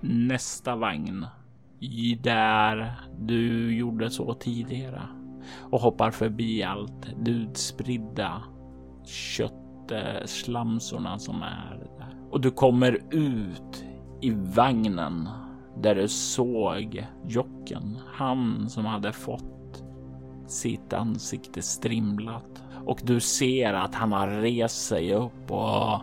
nästa 0.00 0.76
vagn 0.76 1.26
i 1.80 2.18
där 2.22 3.00
du 3.20 3.74
gjorde 3.76 4.10
så 4.10 4.34
tidigare 4.34 5.02
och 5.70 5.80
hoppar 5.80 6.10
förbi 6.10 6.62
allt 6.62 7.06
det 7.20 7.30
utspridda 7.30 8.42
Eh, 9.92 10.24
slamsorna 10.24 11.18
som 11.18 11.42
är 11.42 11.88
där. 11.98 12.14
Och 12.30 12.40
du 12.40 12.50
kommer 12.50 12.98
ut 13.10 13.84
i 14.20 14.30
vagnen 14.30 15.28
där 15.76 15.94
du 15.94 16.08
såg 16.08 17.06
Jocken, 17.26 17.98
han 18.14 18.68
som 18.68 18.84
hade 18.84 19.12
fått 19.12 19.84
sitt 20.46 20.92
ansikte 20.92 21.62
strimlat 21.62 22.62
och 22.86 23.00
du 23.04 23.20
ser 23.20 23.74
att 23.74 23.94
han 23.94 24.12
har 24.12 24.28
rest 24.28 24.86
sig 24.86 25.14
upp 25.14 25.50
och 25.50 26.00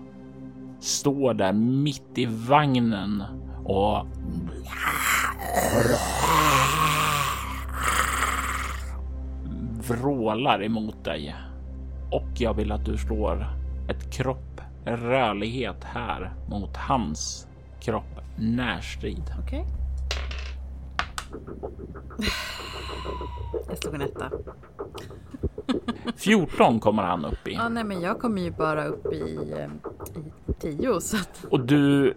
står 0.80 1.34
där 1.34 1.54
mitt 1.54 2.18
i 2.18 2.26
vagnen 2.26 3.24
och 3.66 4.08
vrålar 9.88 10.64
emot 10.64 11.04
dig. 11.04 11.36
Och 12.12 12.42
jag 12.42 12.54
vill 12.54 12.72
att 12.72 12.86
du 12.86 12.98
slår 12.98 13.67
ett 13.90 14.14
kropp 14.14 14.62
rörlighet 14.86 15.84
här 15.84 16.34
mot 16.50 16.78
hans 16.78 17.48
kropp 17.80 18.20
närstrid. 18.38 19.24
Okej. 19.40 19.60
Okay. 19.60 19.78
Jag 23.70 23.78
slog 23.78 23.96
en 23.96 24.02
etta. 24.02 24.32
14 26.16 26.80
kommer 26.80 27.04
han 27.04 27.26
upp 27.26 27.48
i. 27.48 27.54
Ja, 27.54 27.70
nej, 27.70 27.84
men 27.84 28.02
jag 28.02 28.20
kommer 28.20 28.42
ju 28.42 28.52
bara 28.52 28.86
upp 28.86 29.14
i, 29.14 29.54
eh, 29.58 29.70
i 30.20 30.54
10. 30.60 31.02
Så 31.02 31.18
att... 31.18 31.46
Och 31.50 31.60
du 31.60 32.14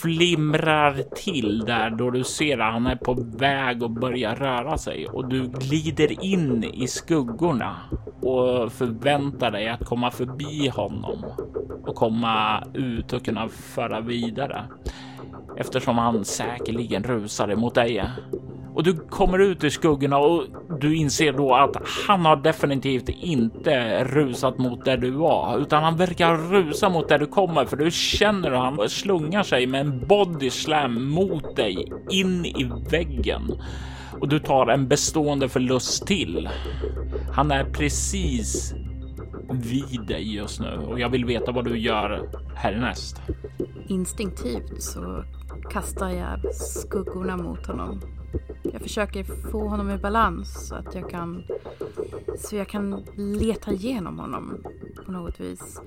flimrar 0.00 1.02
till 1.16 1.64
där 1.66 1.90
då 1.90 2.10
du 2.10 2.24
ser 2.24 2.58
att 2.58 2.72
han 2.72 2.86
är 2.86 2.96
på 2.96 3.14
väg 3.36 3.84
att 3.84 3.90
börja 3.90 4.34
röra 4.34 4.78
sig 4.78 5.08
och 5.08 5.28
du 5.28 5.48
glider 5.48 6.24
in 6.24 6.64
i 6.64 6.86
skuggorna 6.86 7.76
och 8.22 8.72
förväntar 8.72 9.50
dig 9.50 9.68
att 9.68 9.84
komma 9.84 10.10
förbi 10.10 10.68
honom 10.68 11.24
och 11.86 11.94
komma 11.94 12.64
ut 12.74 13.12
och 13.12 13.24
kunna 13.24 13.48
föra 13.48 14.00
vidare. 14.00 14.64
Eftersom 15.56 15.98
han 15.98 16.24
säkerligen 16.24 17.02
rusade 17.02 17.56
mot 17.56 17.74
dig. 17.74 18.04
Och 18.74 18.82
du 18.82 18.96
kommer 18.96 19.38
ut 19.38 19.64
i 19.64 19.70
skuggorna 19.70 20.18
och 20.18 20.44
du 20.80 20.96
inser 20.96 21.32
då 21.32 21.54
att 21.54 21.76
han 22.08 22.24
har 22.24 22.36
definitivt 22.36 23.08
inte 23.08 24.04
rusat 24.04 24.58
mot 24.58 24.84
där 24.84 24.96
du 24.96 25.10
var, 25.10 25.58
utan 25.58 25.82
han 25.82 25.96
verkar 25.96 26.36
rusa 26.36 26.88
mot 26.88 27.08
där 27.08 27.18
du 27.18 27.26
kommer, 27.26 27.64
för 27.64 27.76
du 27.76 27.90
känner 27.90 28.50
hur 28.50 28.56
han 28.56 28.88
slungar 28.88 29.42
sig 29.42 29.66
med 29.66 29.80
en 29.80 30.06
body 30.06 30.50
slam 30.50 31.10
mot 31.10 31.56
dig 31.56 31.92
in 32.10 32.46
i 32.46 32.70
väggen 32.90 33.42
och 34.20 34.28
du 34.28 34.38
tar 34.38 34.66
en 34.66 34.88
bestående 34.88 35.48
förlust 35.48 36.06
till. 36.06 36.48
Han 37.32 37.50
är 37.50 37.64
precis 37.64 38.74
vid 39.50 40.06
dig 40.06 40.34
just 40.34 40.60
nu 40.60 40.78
och 40.88 41.00
jag 41.00 41.08
vill 41.08 41.24
veta 41.24 41.52
vad 41.52 41.64
du 41.64 41.78
gör 41.78 42.28
härnäst. 42.54 43.22
Instinktivt 43.88 44.82
så 44.82 45.24
kastar 45.70 46.08
jag 46.08 46.54
skuggorna 46.54 47.36
mot 47.36 47.66
honom 47.66 48.00
jag 48.72 48.82
försöker 48.82 49.24
få 49.50 49.68
honom 49.68 49.90
i 49.90 49.98
balans 49.98 50.68
så 50.68 50.74
att 50.74 50.94
jag 50.94 51.10
kan, 51.10 51.42
så 52.38 52.56
jag 52.56 52.68
kan 52.68 53.04
leta 53.16 53.72
igenom 53.72 54.18
honom 54.18 54.64
på 55.06 55.12
något 55.12 55.40
vis. 55.40 55.80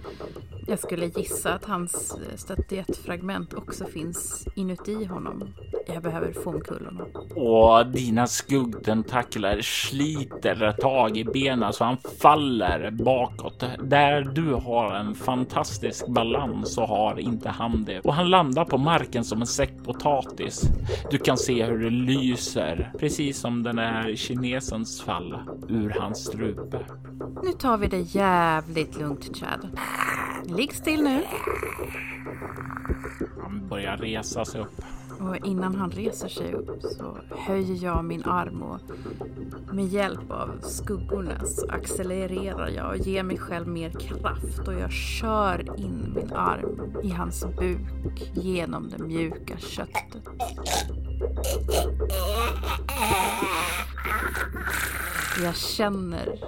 Jag 0.68 0.80
skulle 0.80 1.06
gissa 1.06 1.54
att 1.54 1.66
hans 1.66 2.18
statyettfragment 2.36 3.54
också 3.54 3.86
finns 3.86 4.48
inuti 4.56 5.06
honom. 5.06 5.54
Jag 5.88 6.04
behöver 6.04 6.34
få 6.34 6.50
omkull 6.50 6.86
honom. 6.86 7.08
Och 7.36 7.88
dina 7.88 8.28
skuggtentakler 8.28 9.62
sliter 9.62 10.72
tag 10.72 11.18
i 11.18 11.24
benen 11.24 11.74
så 11.74 11.84
han 11.84 11.98
faller 12.22 12.92
bakåt. 12.92 13.64
Där 13.84 14.22
du 14.22 14.54
har 14.54 14.96
en 14.96 15.16
fantastisk 15.16 16.08
balans 16.08 16.74
så 16.74 16.86
har 16.86 17.20
inte 17.20 17.50
han 17.50 17.84
det. 17.84 18.00
Och 18.00 18.14
han 18.14 18.30
landar 18.30 18.66
på 18.66 18.78
marken 18.78 19.24
som 19.24 19.42
en 19.42 19.48
säck 19.48 19.84
potatis. 19.86 20.64
Du 21.12 21.18
kan 21.18 21.38
se 21.38 21.66
hur 21.66 21.80
det 21.84 21.90
lyser, 21.90 22.33
precis 23.00 23.40
som 23.40 23.64
den 23.64 23.78
här 23.78 24.16
kinesens 24.16 25.02
fall, 25.02 25.40
ur 25.70 25.90
hans 26.00 26.26
strupe. 26.26 26.86
Nu 27.44 27.52
tar 27.52 27.78
vi 27.78 27.88
det 27.88 28.00
jävligt 28.00 29.00
lugnt, 29.00 29.38
Chad. 29.38 29.80
Ligg 30.46 30.74
still 30.74 31.04
nu. 31.04 31.22
Han 33.42 33.68
börjar 33.68 33.98
resa 33.98 34.46
sig 34.46 34.62
upp. 34.62 34.82
Och 35.24 35.48
innan 35.48 35.76
han 35.76 35.92
reser 35.92 36.28
sig 36.28 36.54
upp 36.54 36.82
så 36.82 37.18
höjer 37.30 37.84
jag 37.84 38.06
min 38.06 38.24
arm 38.24 38.62
och 38.62 38.80
med 39.74 39.86
hjälp 39.86 40.32
av 40.32 40.60
skuggorna 40.62 41.46
så 41.46 41.68
accelererar 41.70 42.70
jag 42.70 42.90
och 42.90 42.98
ger 42.98 43.24
mig 43.24 43.38
själv 43.38 43.68
mer 43.68 43.90
kraft 43.90 44.68
och 44.68 44.74
jag 44.74 44.92
kör 44.92 45.80
in 45.80 46.14
min 46.16 46.34
arm 46.34 46.98
i 47.04 47.10
hans 47.10 47.46
buk 47.60 48.32
genom 48.34 48.90
det 48.90 49.04
mjuka 49.04 49.58
köttet. 49.58 50.28
Jag 55.44 55.56
känner 55.56 56.40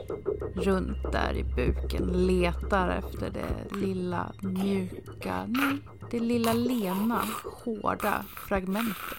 runt 0.55 1.11
där 1.11 1.33
i 1.33 1.43
buken, 1.43 2.27
letar 2.27 2.89
efter 2.89 3.29
det 3.29 3.77
lilla 3.77 4.31
mjuka, 4.41 5.45
nej, 5.47 5.77
det 6.11 6.19
lilla 6.19 6.53
lena, 6.53 7.21
hårda 7.63 8.23
fragmentet. 8.47 9.17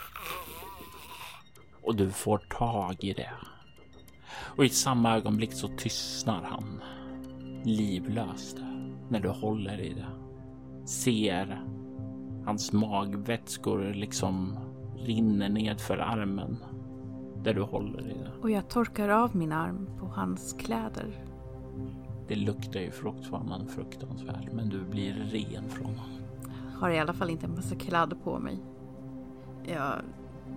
Och 1.83 1.97
du 1.97 2.11
får 2.11 2.39
tag 2.39 3.05
i 3.05 3.13
det. 3.13 3.33
Och 4.57 4.65
i 4.65 4.69
samma 4.69 5.17
ögonblick 5.17 5.53
så 5.53 5.69
tystnar 5.69 6.43
han 6.43 6.83
livlöst 7.65 8.57
när 9.09 9.21
du 9.21 9.29
håller 9.29 9.81
i 9.81 9.95
det. 9.95 10.09
Ser 10.87 11.63
Hans 12.47 12.73
magvätskor 12.73 13.95
liksom 13.95 14.59
rinner 14.97 15.49
ned 15.49 15.81
för 15.81 15.99
armen 15.99 16.57
där 17.45 17.55
du 17.55 17.63
håller 17.63 18.01
i 18.01 18.19
det. 18.19 18.31
Och 18.43 18.51
jag 18.51 18.69
torkar 18.69 19.09
av 19.09 19.37
min 19.37 19.53
arm 19.53 19.89
på 20.01 20.07
hans 20.07 20.53
kläder. 20.53 21.25
Det 22.29 22.35
luktar 22.35 22.81
ju 22.81 22.91
fortfarande 22.91 23.67
fruktansvärt, 23.73 24.53
men 24.53 24.69
du 24.69 24.85
blir 24.85 25.13
ren 25.13 25.71
från 25.71 25.95
honom. 25.95 26.16
Har 26.81 26.91
i 26.91 26.99
alla 26.99 27.13
fall 27.13 27.31
inte 27.31 27.47
en 27.47 27.55
massa 27.55 27.77
kladd 27.77 28.15
på 28.25 28.39
mig. 28.39 28.59
Jag 29.65 29.93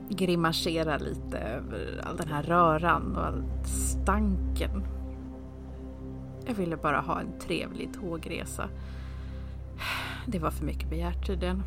grimaserar 0.10 1.00
lite 1.00 1.38
över 1.38 2.04
all 2.06 2.18
den 2.18 2.28
här 2.28 2.44
röran 2.44 3.16
och 3.16 3.26
all 3.26 3.44
stanken. 3.66 4.84
Jag 6.46 6.54
ville 6.54 6.78
bara 6.78 7.00
ha 7.00 7.20
en 7.20 7.40
trevlig 7.40 7.94
tågresa. 7.94 8.70
Det 10.26 10.40
var 10.40 10.52
för 10.52 10.66
mycket 10.66 10.90
begärt 10.90 11.28
tydligen. 11.28 11.64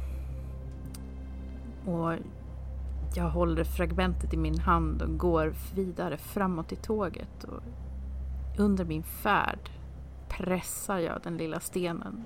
Och 1.86 2.14
jag 3.14 3.30
håller 3.30 3.64
fragmentet 3.64 4.34
i 4.34 4.36
min 4.36 4.58
hand 4.58 5.02
och 5.02 5.18
går 5.18 5.54
vidare 5.74 6.16
framåt 6.16 6.72
i 6.72 6.76
tåget. 6.76 7.44
Och 7.44 7.62
under 8.58 8.84
min 8.84 9.02
färd 9.02 9.70
pressar 10.28 10.98
jag 10.98 11.20
den 11.22 11.36
lilla 11.36 11.60
stenen 11.60 12.24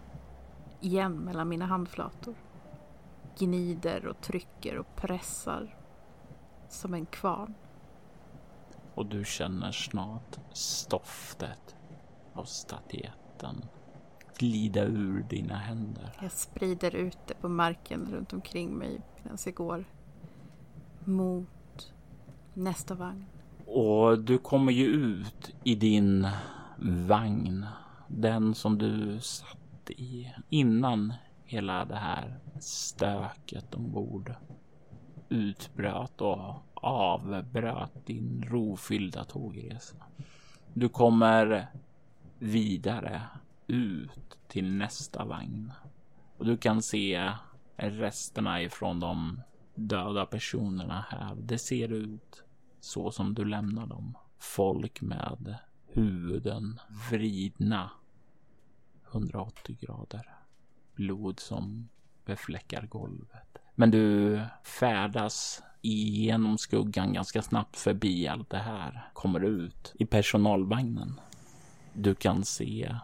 igen 0.86 1.12
mellan 1.12 1.48
mina 1.48 1.66
handflator. 1.66 2.34
Gnider 3.38 4.06
och 4.06 4.20
trycker 4.20 4.78
och 4.78 4.96
pressar 4.96 5.76
som 6.68 6.94
en 6.94 7.06
kvarn. 7.06 7.54
Och 8.94 9.06
du 9.06 9.24
känner 9.24 9.72
snart 9.72 10.38
stoftet 10.52 11.76
av 12.34 12.44
statyetten 12.44 13.64
glida 14.38 14.84
ur 14.84 15.22
dina 15.28 15.54
händer. 15.54 16.12
Jag 16.22 16.32
sprider 16.32 16.94
ut 16.94 17.18
det 17.26 17.34
på 17.34 17.48
marken 17.48 18.08
runt 18.12 18.32
omkring 18.32 18.70
mig 18.70 19.00
medan 19.22 19.38
jag 19.44 19.54
går 19.54 19.84
mot 21.04 21.92
nästa 22.54 22.94
vagn. 22.94 23.24
Och 23.66 24.18
du 24.18 24.38
kommer 24.38 24.72
ju 24.72 24.86
ut 24.86 25.54
i 25.64 25.74
din 25.74 26.28
vagn. 27.06 27.66
Den 28.08 28.54
som 28.54 28.78
du 28.78 29.20
satt 29.20 29.65
i 29.90 30.34
innan 30.50 31.14
hela 31.44 31.84
det 31.84 31.96
här 31.96 32.38
stöket 32.60 33.74
ombord 33.74 34.34
utbröt 35.28 36.20
och 36.20 36.54
avbröt 36.74 38.06
din 38.06 38.44
rofyllda 38.48 39.24
tågresa. 39.24 39.96
Du 40.74 40.88
kommer 40.88 41.66
vidare 42.38 43.22
ut 43.66 44.38
till 44.48 44.72
nästa 44.72 45.24
vagn 45.24 45.72
och 46.38 46.46
du 46.46 46.56
kan 46.56 46.82
se 46.82 47.32
resterna 47.76 48.62
ifrån 48.62 49.00
de 49.00 49.40
döda 49.74 50.26
personerna 50.26 51.04
här. 51.08 51.34
Det 51.34 51.58
ser 51.58 51.92
ut 51.92 52.42
så 52.80 53.10
som 53.10 53.34
du 53.34 53.44
lämnar 53.44 53.86
dem. 53.86 54.16
Folk 54.38 55.00
med 55.00 55.56
huvuden 55.86 56.80
vridna 57.10 57.90
180 59.12 59.76
grader. 59.80 60.36
Blod 60.94 61.40
som 61.40 61.88
befläckar 62.24 62.86
golvet. 62.86 63.58
Men 63.74 63.90
du 63.90 64.40
färdas 64.62 65.62
genom 65.82 66.58
skuggan 66.58 67.12
ganska 67.12 67.42
snabbt 67.42 67.76
förbi 67.76 68.28
allt 68.28 68.50
det 68.50 68.58
här. 68.58 69.10
Kommer 69.12 69.40
ut 69.40 69.92
i 69.98 70.06
personalvagnen. 70.06 71.20
Du 71.92 72.14
kan 72.14 72.44
se 72.44 72.96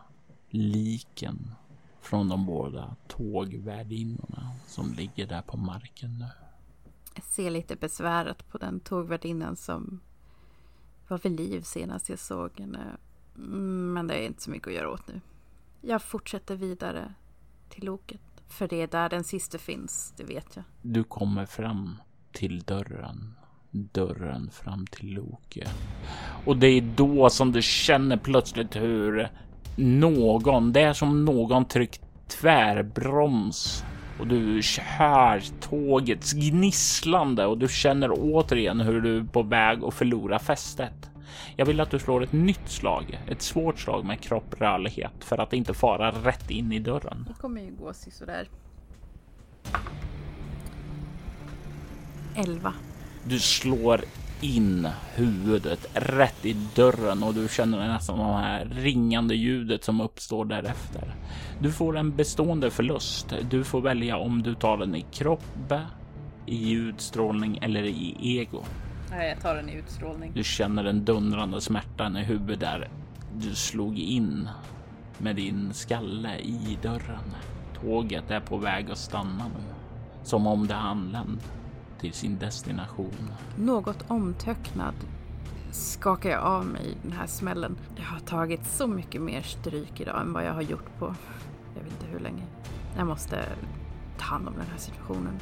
liken 0.50 1.54
från 2.00 2.28
de 2.28 2.46
båda 2.46 2.96
tågvärdinnorna 3.08 4.54
som 4.66 4.92
ligger 4.92 5.26
där 5.26 5.42
på 5.42 5.56
marken 5.56 6.18
nu. 6.18 6.28
Jag 7.14 7.24
ser 7.24 7.50
lite 7.50 7.76
besvärat 7.76 8.48
på 8.48 8.58
den 8.58 8.80
tågvärdinnan 8.80 9.56
som 9.56 10.00
var 11.08 11.18
vid 11.18 11.32
liv 11.32 11.60
senast 11.60 12.08
jag 12.08 12.18
såg 12.18 12.60
henne. 12.60 12.96
Mm, 13.36 13.92
men 13.92 14.06
det 14.06 14.14
är 14.14 14.26
inte 14.26 14.42
så 14.42 14.50
mycket 14.50 14.68
att 14.68 14.74
göra 14.74 14.90
åt 14.90 15.08
nu. 15.08 15.20
Jag 15.84 16.02
fortsätter 16.02 16.56
vidare 16.56 17.14
till 17.68 17.84
loket. 17.84 18.20
För 18.48 18.68
det 18.68 18.82
är 18.82 18.86
där 18.86 19.08
den 19.08 19.24
sista 19.24 19.58
finns, 19.58 20.14
det 20.16 20.24
vet 20.24 20.56
jag. 20.56 20.64
Du 20.82 21.04
kommer 21.04 21.46
fram 21.46 21.96
till 22.32 22.60
dörren. 22.60 23.34
Dörren 23.70 24.50
fram 24.50 24.86
till 24.86 25.14
Loke. 25.14 25.68
Och 26.46 26.56
det 26.56 26.66
är 26.66 26.80
då 26.96 27.30
som 27.30 27.52
du 27.52 27.62
känner 27.62 28.16
plötsligt 28.16 28.76
hur 28.76 29.28
någon, 29.76 30.72
det 30.72 30.80
är 30.80 30.92
som 30.92 31.24
någon 31.24 31.64
tryckt 31.64 32.28
tvärbroms 32.28 33.84
och 34.20 34.26
du 34.26 34.60
hör 34.80 35.42
tågets 35.60 36.32
gnisslande 36.32 37.46
och 37.46 37.58
du 37.58 37.68
känner 37.68 38.10
återigen 38.12 38.80
hur 38.80 39.00
du 39.00 39.18
är 39.18 39.24
på 39.24 39.42
väg 39.42 39.84
att 39.84 39.94
förlora 39.94 40.38
fästet. 40.38 41.11
Jag 41.56 41.66
vill 41.66 41.80
att 41.80 41.90
du 41.90 41.98
slår 41.98 42.22
ett 42.22 42.32
nytt 42.32 42.68
slag, 42.68 43.20
ett 43.28 43.42
svårt 43.42 43.78
slag 43.78 44.04
med 44.04 44.20
kropprörlighet 44.20 45.24
för 45.24 45.38
att 45.38 45.52
inte 45.52 45.74
fara 45.74 46.10
rätt 46.10 46.50
in 46.50 46.72
i 46.72 46.78
dörren. 46.78 47.24
Det 47.28 47.40
kommer 47.40 47.60
ju 47.60 47.70
gå 47.70 47.92
sådär. 47.92 48.48
11. 52.36 52.74
Du 53.24 53.40
slår 53.40 54.00
in 54.40 54.88
huvudet 55.14 55.86
rätt 55.94 56.46
i 56.46 56.56
dörren 56.74 57.22
och 57.22 57.34
du 57.34 57.48
känner 57.48 57.88
nästan 57.88 58.18
det 58.18 58.24
här 58.24 58.64
ringande 58.64 59.34
ljudet 59.34 59.84
som 59.84 60.00
uppstår 60.00 60.44
därefter. 60.44 61.14
Du 61.60 61.72
får 61.72 61.96
en 61.96 62.16
bestående 62.16 62.70
förlust. 62.70 63.34
Du 63.50 63.64
får 63.64 63.80
välja 63.80 64.16
om 64.16 64.42
du 64.42 64.54
tar 64.54 64.76
den 64.76 64.94
i 64.94 65.06
kropp, 65.12 65.72
i 66.46 66.72
utstrålning 66.72 67.58
eller 67.62 67.82
i 67.82 68.16
ego. 68.38 68.64
Nej, 69.16 69.28
jag 69.28 69.40
tar 69.40 69.54
den 69.54 69.68
i 69.68 69.74
utstrålning. 69.74 70.32
Du 70.34 70.44
känner 70.44 70.84
den 70.84 71.04
dundrande 71.04 71.60
smärtan 71.60 72.16
i 72.16 72.24
huvudet 72.24 72.60
där 72.60 72.88
du 73.34 73.54
slog 73.54 73.98
in 73.98 74.48
med 75.18 75.36
din 75.36 75.74
skalle 75.74 76.38
i 76.38 76.78
dörren. 76.82 77.34
Tåget 77.80 78.30
är 78.30 78.40
på 78.40 78.56
väg 78.56 78.90
att 78.90 78.98
stanna 78.98 79.44
nu, 79.44 79.74
som 80.22 80.46
om 80.46 80.66
det 80.66 80.76
anlänt 80.76 81.52
till 82.00 82.12
sin 82.12 82.38
destination. 82.38 83.30
Något 83.56 84.04
omtöcknad 84.08 84.94
skakar 85.70 86.30
jag 86.30 86.42
av 86.42 86.66
mig 86.66 86.96
den 87.02 87.12
här 87.12 87.26
smällen. 87.26 87.76
Jag 87.96 88.04
har 88.04 88.20
tagit 88.20 88.66
så 88.66 88.86
mycket 88.86 89.22
mer 89.22 89.42
stryk 89.42 90.00
idag 90.00 90.20
än 90.20 90.32
vad 90.32 90.44
jag 90.44 90.52
har 90.52 90.62
gjort 90.62 90.98
på 90.98 91.14
jag 91.74 91.82
vet 91.82 91.92
inte 91.92 92.06
hur 92.06 92.20
länge. 92.20 92.42
Jag 92.96 93.06
måste 93.06 93.44
ta 94.18 94.24
hand 94.24 94.48
om 94.48 94.54
den 94.54 94.66
här 94.70 94.78
situationen. 94.78 95.38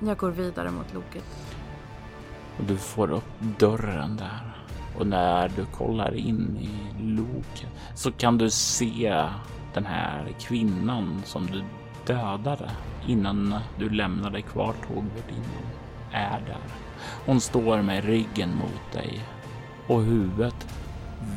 Jag 0.00 0.16
går 0.16 0.30
vidare 0.30 0.70
mot 0.70 0.94
loket. 0.94 1.24
Och 2.58 2.64
du 2.64 2.76
får 2.76 3.12
upp 3.12 3.40
dörren 3.58 4.16
där. 4.16 4.52
Och 4.98 5.06
när 5.06 5.48
du 5.48 5.64
kollar 5.64 6.14
in 6.14 6.58
i 6.60 7.02
loket 7.02 7.68
så 7.94 8.12
kan 8.12 8.38
du 8.38 8.50
se 8.50 9.24
den 9.74 9.86
här 9.86 10.34
kvinnan 10.40 11.22
som 11.24 11.46
du 11.46 11.62
dödade 12.06 12.70
innan 13.06 13.54
du 13.78 13.90
lämnade 13.90 14.42
kvar 14.42 14.74
tågvärdinnan 14.88 15.66
är 16.12 16.40
där. 16.46 16.60
Hon 17.26 17.40
står 17.40 17.82
med 17.82 18.04
ryggen 18.04 18.54
mot 18.56 18.92
dig 18.92 19.24
och 19.86 20.02
huvudet 20.02 20.66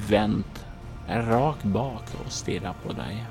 vänt 0.09 0.65
rakt 1.07 1.63
bak 1.63 2.03
och 2.25 2.31
stirrar 2.31 2.73
på 2.85 2.93
dig. 2.93 3.25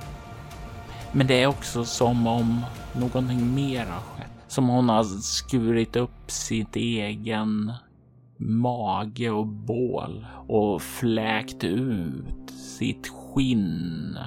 Men 1.12 1.26
det 1.26 1.42
är 1.42 1.46
också 1.46 1.84
som 1.84 2.26
om 2.26 2.64
någonting 2.92 3.54
mer 3.54 3.86
har 3.86 4.00
skett. 4.00 4.17
Som 4.48 4.68
hon 4.68 4.88
har 4.88 5.04
skurit 5.04 5.96
upp 5.96 6.30
sitt 6.30 6.76
egen 6.76 7.72
mage 8.38 9.30
och 9.30 9.46
bål 9.46 10.26
och 10.48 10.82
fläkt 10.82 11.64
ut 11.64 12.50
sitt 12.50 13.08
skinn 13.08 14.18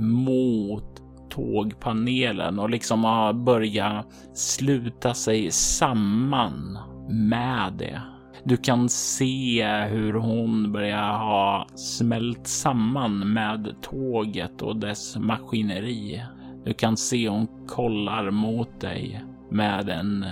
mot 0.00 1.02
tågpanelen 1.30 2.58
och 2.58 2.70
liksom 2.70 3.04
har 3.04 3.32
börjat 3.32 4.06
sluta 4.34 5.14
sig 5.14 5.50
samman 5.50 6.78
med 7.08 7.72
det. 7.78 8.02
Du 8.44 8.56
kan 8.56 8.88
se 8.88 9.66
hur 9.90 10.12
hon 10.12 10.72
börjar 10.72 11.18
ha 11.18 11.66
smält 11.74 12.46
samman 12.46 13.32
med 13.32 13.74
tåget 13.82 14.62
och 14.62 14.76
dess 14.76 15.16
maskineri. 15.16 16.22
Du 16.64 16.74
kan 16.74 16.96
se 16.96 17.28
hon 17.28 17.46
kollar 17.66 18.30
mot 18.30 18.80
dig 18.80 19.24
med 19.50 19.88
en 19.88 20.26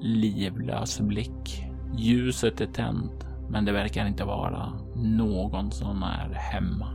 livlös 0.00 1.00
blick. 1.00 1.64
Ljuset 1.96 2.60
är 2.60 2.66
tänt, 2.66 3.26
men 3.48 3.64
det 3.64 3.72
verkar 3.72 4.06
inte 4.06 4.24
vara 4.24 4.72
någon 4.96 5.70
som 5.70 6.02
är 6.02 6.34
hemma. 6.34 6.88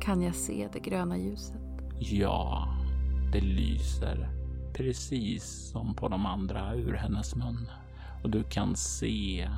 Kan 0.00 0.22
jag 0.22 0.34
se 0.34 0.68
det 0.72 0.80
gröna 0.80 1.18
ljuset? 1.18 1.60
Ja, 1.98 2.68
det 3.32 3.40
lyser 3.40 4.28
precis 4.74 5.70
som 5.72 5.94
på 5.94 6.08
de 6.08 6.26
andra 6.26 6.74
ur 6.74 6.92
hennes 6.92 7.36
mun 7.36 7.68
och 8.22 8.30
du 8.30 8.42
kan 8.42 8.76
se 8.76 9.48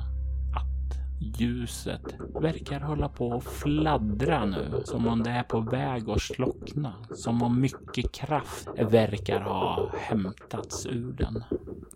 ljuset 1.19 2.15
verkar 2.41 2.79
hålla 2.79 3.09
på 3.09 3.33
att 3.33 3.43
fladdra 3.43 4.45
nu, 4.45 4.81
som 4.83 5.07
om 5.07 5.23
det 5.23 5.29
är 5.29 5.43
på 5.43 5.59
väg 5.59 6.09
att 6.09 6.21
slockna. 6.21 6.93
Som 7.11 7.41
om 7.41 7.61
mycket 7.61 8.11
kraft 8.11 8.69
verkar 8.77 9.41
ha 9.41 9.89
hämtats 9.93 10.85
ur 10.85 11.13
den. 11.13 11.43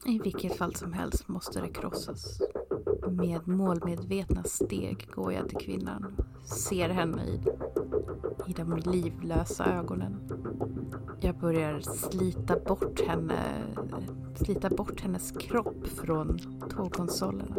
I 0.06 0.20
vilket 0.20 0.58
fall 0.58 0.76
som 0.76 0.94
helst 0.94 1.28
måste 1.28 1.62
det 1.62 1.70
krossas. 1.70 2.42
Med 3.08 3.48
målmedvetna 3.48 4.44
steg 4.44 5.08
går 5.12 5.34
jag 5.34 5.50
till 5.50 5.58
kvinnan. 5.58 6.16
Ser 6.44 6.90
henne 6.90 7.24
i, 7.26 7.40
i 8.48 8.54
de 8.54 8.78
livlösa 8.78 9.66
ögonen. 9.66 10.16
Jag 11.22 11.38
börjar 11.38 11.80
slita 11.80 12.60
bort 12.60 13.02
henne, 13.08 13.40
slita 14.36 14.70
bort 14.70 15.02
hennes 15.02 15.32
kropp 15.32 15.88
från 15.88 16.40
tågkonsolerna. 16.70 17.56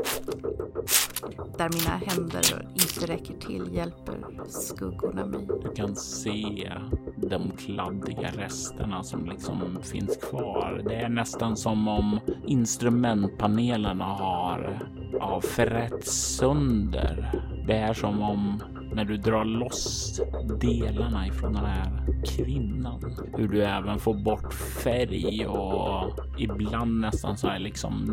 Där 1.59 1.71
mina 1.73 1.97
händer 2.07 2.69
inte 2.75 3.13
räcker 3.13 3.35
till 3.35 3.75
hjälper 3.75 4.27
skuggorna 4.49 5.27
mig. 5.27 5.49
Du 5.63 5.75
kan 5.75 5.97
se 5.97 6.73
de 7.17 7.51
kladdiga 7.51 8.31
resterna 8.37 9.03
som 9.03 9.27
liksom 9.27 9.79
finns 9.83 10.17
kvar. 10.17 10.83
Det 10.89 10.95
är 10.95 11.09
nästan 11.09 11.57
som 11.57 11.89
om 11.89 12.21
instrumentpanelerna 12.47 14.05
har 14.05 14.79
ja, 15.13 15.41
förrätts 15.41 16.37
sönder. 16.37 17.41
Det 17.67 17.77
är 17.77 17.95
som 17.95 18.23
om 18.23 18.63
när 18.93 19.05
du 19.05 19.17
drar 19.17 19.45
loss 19.45 20.21
delarna 20.61 21.27
ifrån 21.27 21.53
den 21.53 21.65
här 21.65 22.07
kvinnan. 22.27 23.17
Hur 23.37 23.49
du 23.49 23.65
även 23.65 23.99
får 23.99 24.15
bort 24.15 24.55
färg 24.55 25.47
och 25.47 26.11
ibland 26.39 27.01
nästan 27.01 27.37
så 27.37 27.49
här 27.49 27.59
liksom 27.59 28.07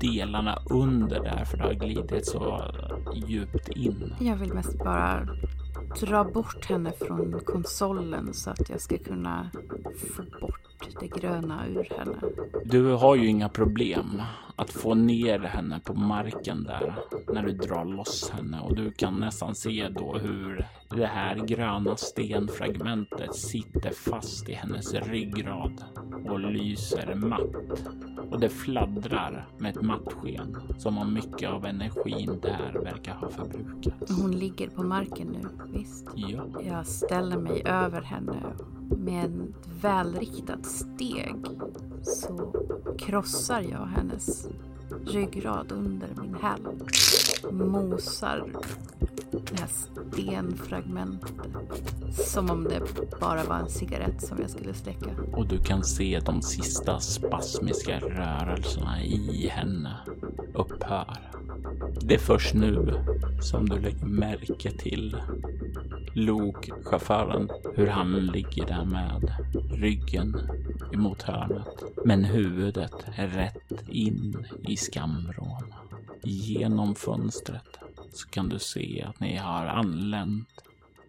delarna 0.00 0.58
under 0.70 1.20
där 1.22 1.44
för 1.44 1.56
det 1.56 1.64
har 1.64 1.74
glidit 1.74 2.26
så 2.26 2.62
djupt 3.14 3.68
in. 3.68 4.14
Jag 4.20 4.36
vill 4.36 4.52
mest 4.52 4.78
bara 4.78 5.28
dra 6.00 6.24
bort 6.24 6.64
henne 6.64 6.92
från 6.92 7.40
konsolen 7.44 8.34
så 8.34 8.50
att 8.50 8.70
jag 8.70 8.80
ska 8.80 8.98
kunna 8.98 9.50
få 10.16 10.22
bort 10.40 10.69
det 11.00 11.08
gröna 11.08 11.68
ur 11.68 11.88
henne. 11.98 12.16
Du 12.64 12.92
har 12.92 13.16
ju 13.16 13.26
inga 13.26 13.48
problem 13.48 14.22
att 14.56 14.70
få 14.70 14.94
ner 14.94 15.38
henne 15.38 15.80
på 15.84 15.94
marken 15.94 16.64
där 16.64 16.94
när 17.32 17.42
du 17.42 17.52
drar 17.52 17.84
loss 17.84 18.30
henne 18.30 18.60
och 18.60 18.76
du 18.76 18.90
kan 18.90 19.14
nästan 19.14 19.54
se 19.54 19.88
då 19.88 20.18
hur 20.18 20.66
det 20.90 21.06
här 21.06 21.36
gröna 21.36 21.96
stenfragmentet 21.96 23.34
sitter 23.34 23.90
fast 23.90 24.48
i 24.48 24.52
hennes 24.52 24.94
ryggrad 24.94 25.84
och 26.28 26.40
lyser 26.40 27.14
matt. 27.14 27.80
Och 28.30 28.40
det 28.40 28.48
fladdrar 28.48 29.48
med 29.58 29.76
ett 29.76 29.82
matt 29.82 30.12
sken 30.12 30.56
som 30.78 30.98
om 30.98 31.14
mycket 31.14 31.50
av 31.50 31.66
energin 31.66 32.38
där 32.42 32.80
verkar 32.84 33.14
ha 33.14 33.30
förbrukats. 33.30 34.20
Hon 34.22 34.30
ligger 34.30 34.68
på 34.68 34.82
marken 34.82 35.26
nu, 35.28 35.48
visst? 35.78 36.08
Ja, 36.14 36.46
Jag 36.66 36.86
ställer 36.86 37.38
mig 37.38 37.62
över 37.66 38.02
henne 38.02 38.36
med 38.90 39.24
ett 39.24 39.68
välriktat 39.82 40.66
steg 40.66 41.36
så 42.02 42.52
krossar 42.98 43.60
jag 43.60 43.86
hennes 43.86 44.48
ryggrad 45.06 45.72
under 45.72 46.08
min 46.20 46.34
häl. 46.34 46.60
Mosar 47.50 48.46
det 49.30 49.60
här 49.60 49.68
stenfragmentet 49.68 51.32
som 52.12 52.50
om 52.50 52.64
det 52.64 52.80
bara 53.20 53.44
var 53.44 53.56
en 53.56 53.68
cigarett 53.68 54.22
som 54.22 54.38
jag 54.40 54.50
skulle 54.50 54.74
släcka. 54.74 55.10
och 55.32 55.46
du 55.46 55.58
kan 55.58 55.84
se 55.84 56.20
de 56.26 56.42
sista 56.42 57.00
spasmiska 57.00 58.00
rörelserna 58.00 59.02
i 59.02 59.48
henne 59.48 59.96
upphöra. 60.54 61.16
Det 62.00 62.14
är 62.14 62.18
först 62.18 62.54
nu 62.54 62.94
som 63.42 63.68
du 63.68 63.78
lägger 63.78 64.06
märke 64.06 64.70
till 64.70 65.16
lokchauffören, 66.12 67.50
hur 67.74 67.86
han 67.86 68.26
ligger 68.26 68.66
där 68.66 68.84
med 68.84 69.32
ryggen 69.70 70.36
emot 70.92 71.22
hörnet. 71.22 71.82
Men 72.04 72.24
huvudet 72.24 72.94
är 73.16 73.28
rätt 73.28 73.88
in 73.88 74.46
i 74.68 74.76
skamvrån. 74.76 75.74
Genom 76.22 76.94
fönstret 76.94 77.78
så 78.12 78.28
kan 78.28 78.48
du 78.48 78.58
se 78.58 79.04
att 79.08 79.20
ni 79.20 79.36
har 79.36 79.66
anlänt 79.66 80.64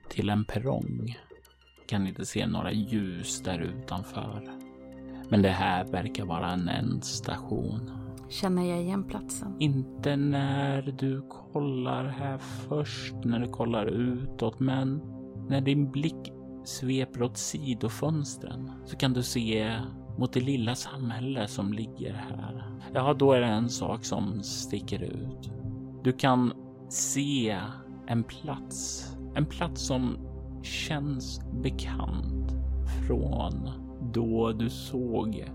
till 0.10 0.30
en 0.30 0.45
perrong. 0.45 1.18
Kan 1.88 2.08
inte 2.08 2.26
se 2.26 2.47
några 2.47 2.72
ljus 2.72 3.41
där 3.41 3.60
utanför. 3.60 4.41
Men 5.30 5.41
det 5.41 5.49
här 5.49 5.86
verkar 5.86 6.26
vara 6.26 6.52
en 6.52 6.70
ändstation. 6.70 8.01
Känner 8.32 8.69
jag 8.69 8.82
igen 8.82 9.03
platsen? 9.03 9.55
Inte 9.59 10.15
när 10.15 10.82
du 10.82 11.21
kollar 11.21 12.05
här 12.05 12.38
först, 12.38 13.13
när 13.23 13.39
du 13.39 13.47
kollar 13.47 13.86
utåt, 13.86 14.59
men 14.59 15.01
när 15.49 15.61
din 15.61 15.91
blick 15.91 16.32
sveper 16.63 17.23
åt 17.23 17.38
sidofönstren 17.38 18.71
så 18.86 18.95
kan 18.95 19.13
du 19.13 19.23
se 19.23 19.75
mot 20.17 20.34
det 20.34 20.39
lilla 20.39 20.75
samhälle 20.75 21.47
som 21.47 21.73
ligger 21.73 22.13
här. 22.13 22.65
Ja, 22.93 23.13
då 23.13 23.32
är 23.34 23.41
det 23.41 23.47
en 23.47 23.69
sak 23.69 24.05
som 24.05 24.43
sticker 24.43 25.03
ut. 25.03 25.51
Du 26.03 26.11
kan 26.11 26.53
se 26.89 27.59
en 28.07 28.23
plats, 28.23 29.05
en 29.36 29.45
plats 29.45 29.88
som 29.88 30.17
känns 30.63 31.41
bekant 31.63 32.51
från 33.07 33.69
då 34.13 34.51
du 34.51 34.69
såg 34.69 35.45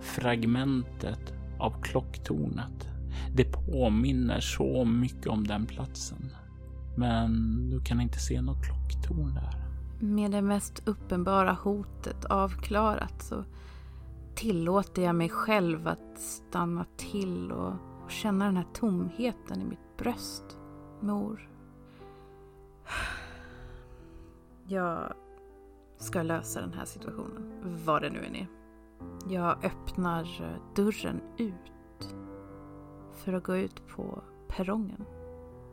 fragmentet 0.00 1.41
av 1.62 1.82
klocktornet. 1.82 2.88
Det 3.34 3.44
påminner 3.44 4.40
så 4.40 4.84
mycket 4.84 5.26
om 5.26 5.46
den 5.46 5.66
platsen. 5.66 6.30
Men 6.96 7.30
du 7.70 7.80
kan 7.80 8.00
inte 8.00 8.18
se 8.18 8.40
något 8.40 8.64
klocktorn 8.64 9.34
där. 9.34 9.62
Med 10.00 10.30
det 10.30 10.42
mest 10.42 10.82
uppenbara 10.88 11.52
hotet 11.52 12.24
avklarat 12.24 13.22
så 13.22 13.44
tillåter 14.34 15.02
jag 15.02 15.14
mig 15.14 15.28
själv 15.28 15.88
att 15.88 16.18
stanna 16.18 16.84
till 16.96 17.52
och, 17.52 17.72
och 18.04 18.10
känna 18.10 18.44
den 18.44 18.56
här 18.56 18.66
tomheten 18.74 19.62
i 19.62 19.64
mitt 19.64 19.96
bröst. 19.98 20.58
Mor. 21.00 21.48
Jag 24.66 25.12
ska 25.98 26.22
lösa 26.22 26.60
den 26.60 26.72
här 26.72 26.84
situationen, 26.84 27.52
vad 27.84 28.02
det 28.02 28.10
nu 28.10 28.24
än 28.24 28.36
är. 28.36 28.61
Jag 29.28 29.64
öppnar 29.64 30.22
eh, 30.22 30.74
dörren 30.76 31.20
ut 31.38 32.14
för 33.12 33.32
att 33.32 33.44
gå 33.44 33.56
ut 33.56 33.88
på 33.88 34.22
perrongen. 34.48 35.04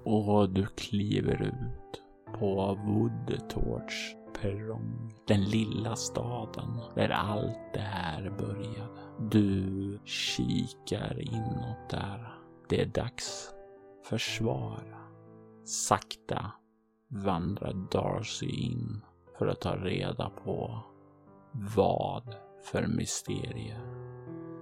Och 0.06 0.50
du 0.50 0.66
kliver 0.66 1.42
ut 1.42 2.02
på 2.40 2.80
Woodtorch 2.86 4.16
perrong. 4.42 5.14
Den 5.28 5.44
lilla 5.44 5.96
staden 5.96 6.80
där 6.96 7.10
allt 7.10 7.74
det 7.74 7.80
här 7.80 8.30
började. 8.30 8.90
Du 9.32 10.00
kikar 10.06 11.20
inåt 11.20 11.90
där. 11.90 12.34
Det 12.70 12.82
är 12.82 12.86
dags 12.86 13.54
för 14.04 14.18
svar. 14.18 14.98
Sakta 15.66 16.52
vandrar 17.08 17.74
Darcy 17.92 18.50
in 18.50 19.02
för 19.38 19.48
att 19.48 19.62
ta 19.62 19.76
reda 19.76 20.30
på 20.30 20.80
vad 21.52 22.36
för 22.64 22.88
mysterier 22.88 23.80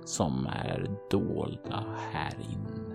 som 0.06 0.48
är 0.48 0.90
dolda 1.12 1.86
här 2.12 2.34
inne. 2.40 2.88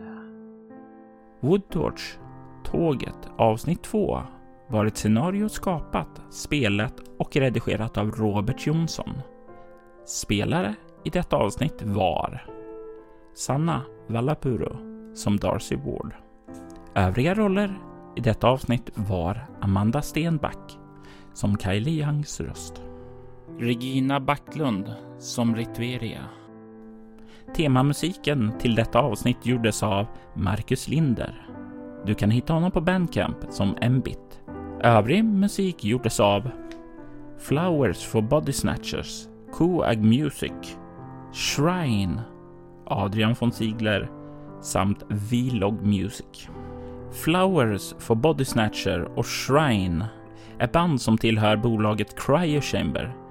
Woodtorch, 1.40 2.18
Tåget, 2.64 3.28
avsnitt 3.38 3.82
2 3.82 4.22
var 4.68 4.86
ett 4.86 4.96
scenario 4.96 5.48
skapat, 5.48 6.22
spelat 6.30 6.94
och 7.18 7.36
redigerat 7.36 7.98
av 7.98 8.10
Robert 8.10 8.66
Jonsson. 8.66 9.20
Spelare 10.06 10.74
i 11.04 11.10
detta 11.10 11.36
avsnitt 11.36 11.82
var 11.82 12.46
Sanna 13.34 13.82
Vallapuro 14.06 14.76
som 15.14 15.36
Darcy 15.36 15.76
Ward. 15.76 16.14
Övriga 16.94 17.34
roller 17.34 17.78
i 18.16 18.20
detta 18.20 18.48
avsnitt 18.48 18.90
var 18.94 19.46
Amanda 19.60 20.02
Stenback 20.02 20.78
som 21.32 21.58
Kylie 21.58 22.04
Youngs 22.04 22.40
röst. 22.40 22.91
Regina 23.58 24.20
Backlund 24.20 24.94
som 25.18 25.56
Ritveria. 25.56 26.20
Temamusiken 27.56 28.52
till 28.58 28.74
detta 28.74 28.98
avsnitt 28.98 29.46
gjordes 29.46 29.82
av 29.82 30.06
Marcus 30.34 30.88
Linder. 30.88 31.46
Du 32.06 32.14
kan 32.14 32.30
hitta 32.30 32.52
honom 32.52 32.70
på 32.70 32.80
Bandcamp 32.80 33.36
som 33.50 33.76
Mbit. 33.90 34.40
Övrig 34.80 35.24
musik 35.24 35.84
gjordes 35.84 36.20
av 36.20 36.50
Flowers 37.38 38.04
for 38.04 38.22
Body 38.22 38.52
Snatchers, 38.52 39.28
Coag 39.52 40.04
Music, 40.04 40.76
Shrine, 41.32 42.20
Adrian 42.86 43.34
von 43.40 43.52
Ziegler 43.52 44.10
samt 44.60 45.04
Vlog 45.08 45.86
Music. 45.86 46.48
Flowers 47.12 47.94
for 47.98 48.14
Body 48.14 48.44
Snatcher 48.44 49.18
och 49.18 49.26
Shrine 49.26 50.04
är 50.58 50.68
band 50.68 51.00
som 51.00 51.18
tillhör 51.18 51.56
bolaget 51.56 52.16
Cryo 52.26 52.60
Chamber. 52.60 53.21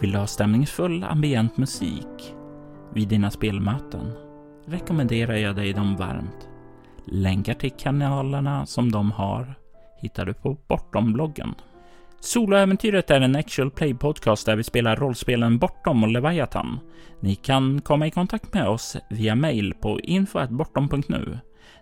Vill 0.00 0.12
du 0.12 0.18
ha 0.18 0.26
stämningsfull 0.26 1.04
ambient 1.04 1.56
musik 1.56 2.34
vid 2.94 3.08
dina 3.08 3.30
spelmöten 3.30 4.12
rekommenderar 4.66 5.36
jag 5.36 5.56
dig 5.56 5.72
dem 5.72 5.96
varmt. 5.96 6.48
Länkar 7.06 7.54
till 7.54 7.70
kanalerna 7.70 8.66
som 8.66 8.92
de 8.92 9.10
har 9.12 9.54
hittar 10.00 10.26
du 10.26 10.34
på 10.34 10.56
Bortom-bloggen. 10.68 11.54
Soloäventyret 12.20 13.10
är 13.10 13.20
en 13.20 13.36
actual 13.36 13.70
play 13.70 13.94
podcast 13.94 14.46
där 14.46 14.56
vi 14.56 14.62
spelar 14.62 14.96
rollspelen 14.96 15.58
Bortom 15.58 16.02
och 16.02 16.10
Leviathan. 16.10 16.78
Ni 17.20 17.34
kan 17.34 17.80
komma 17.80 18.06
i 18.06 18.10
kontakt 18.10 18.54
med 18.54 18.68
oss 18.68 18.96
via 19.10 19.34
mail 19.34 19.74
på 19.74 20.00
info.bortom.nu. 20.00 21.38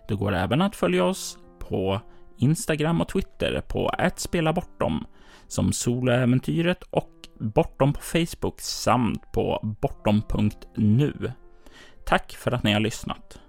Det 0.07 0.15
går 0.15 0.35
även 0.35 0.61
att 0.61 0.75
följa 0.75 1.05
oss 1.05 1.37
på 1.59 2.01
Instagram 2.37 3.01
och 3.01 3.07
Twitter 3.07 3.61
på 3.67 3.91
@spelabortom 4.15 5.05
som 5.47 5.73
Soloäventyret 5.73 6.83
och 6.83 7.16
Bortom 7.39 7.93
på 7.93 8.01
Facebook 8.01 8.61
samt 8.61 9.31
på 9.31 9.75
bortom.nu. 9.81 11.31
Tack 12.05 12.31
för 12.31 12.51
att 12.51 12.63
ni 12.63 12.73
har 12.73 12.79
lyssnat. 12.79 13.39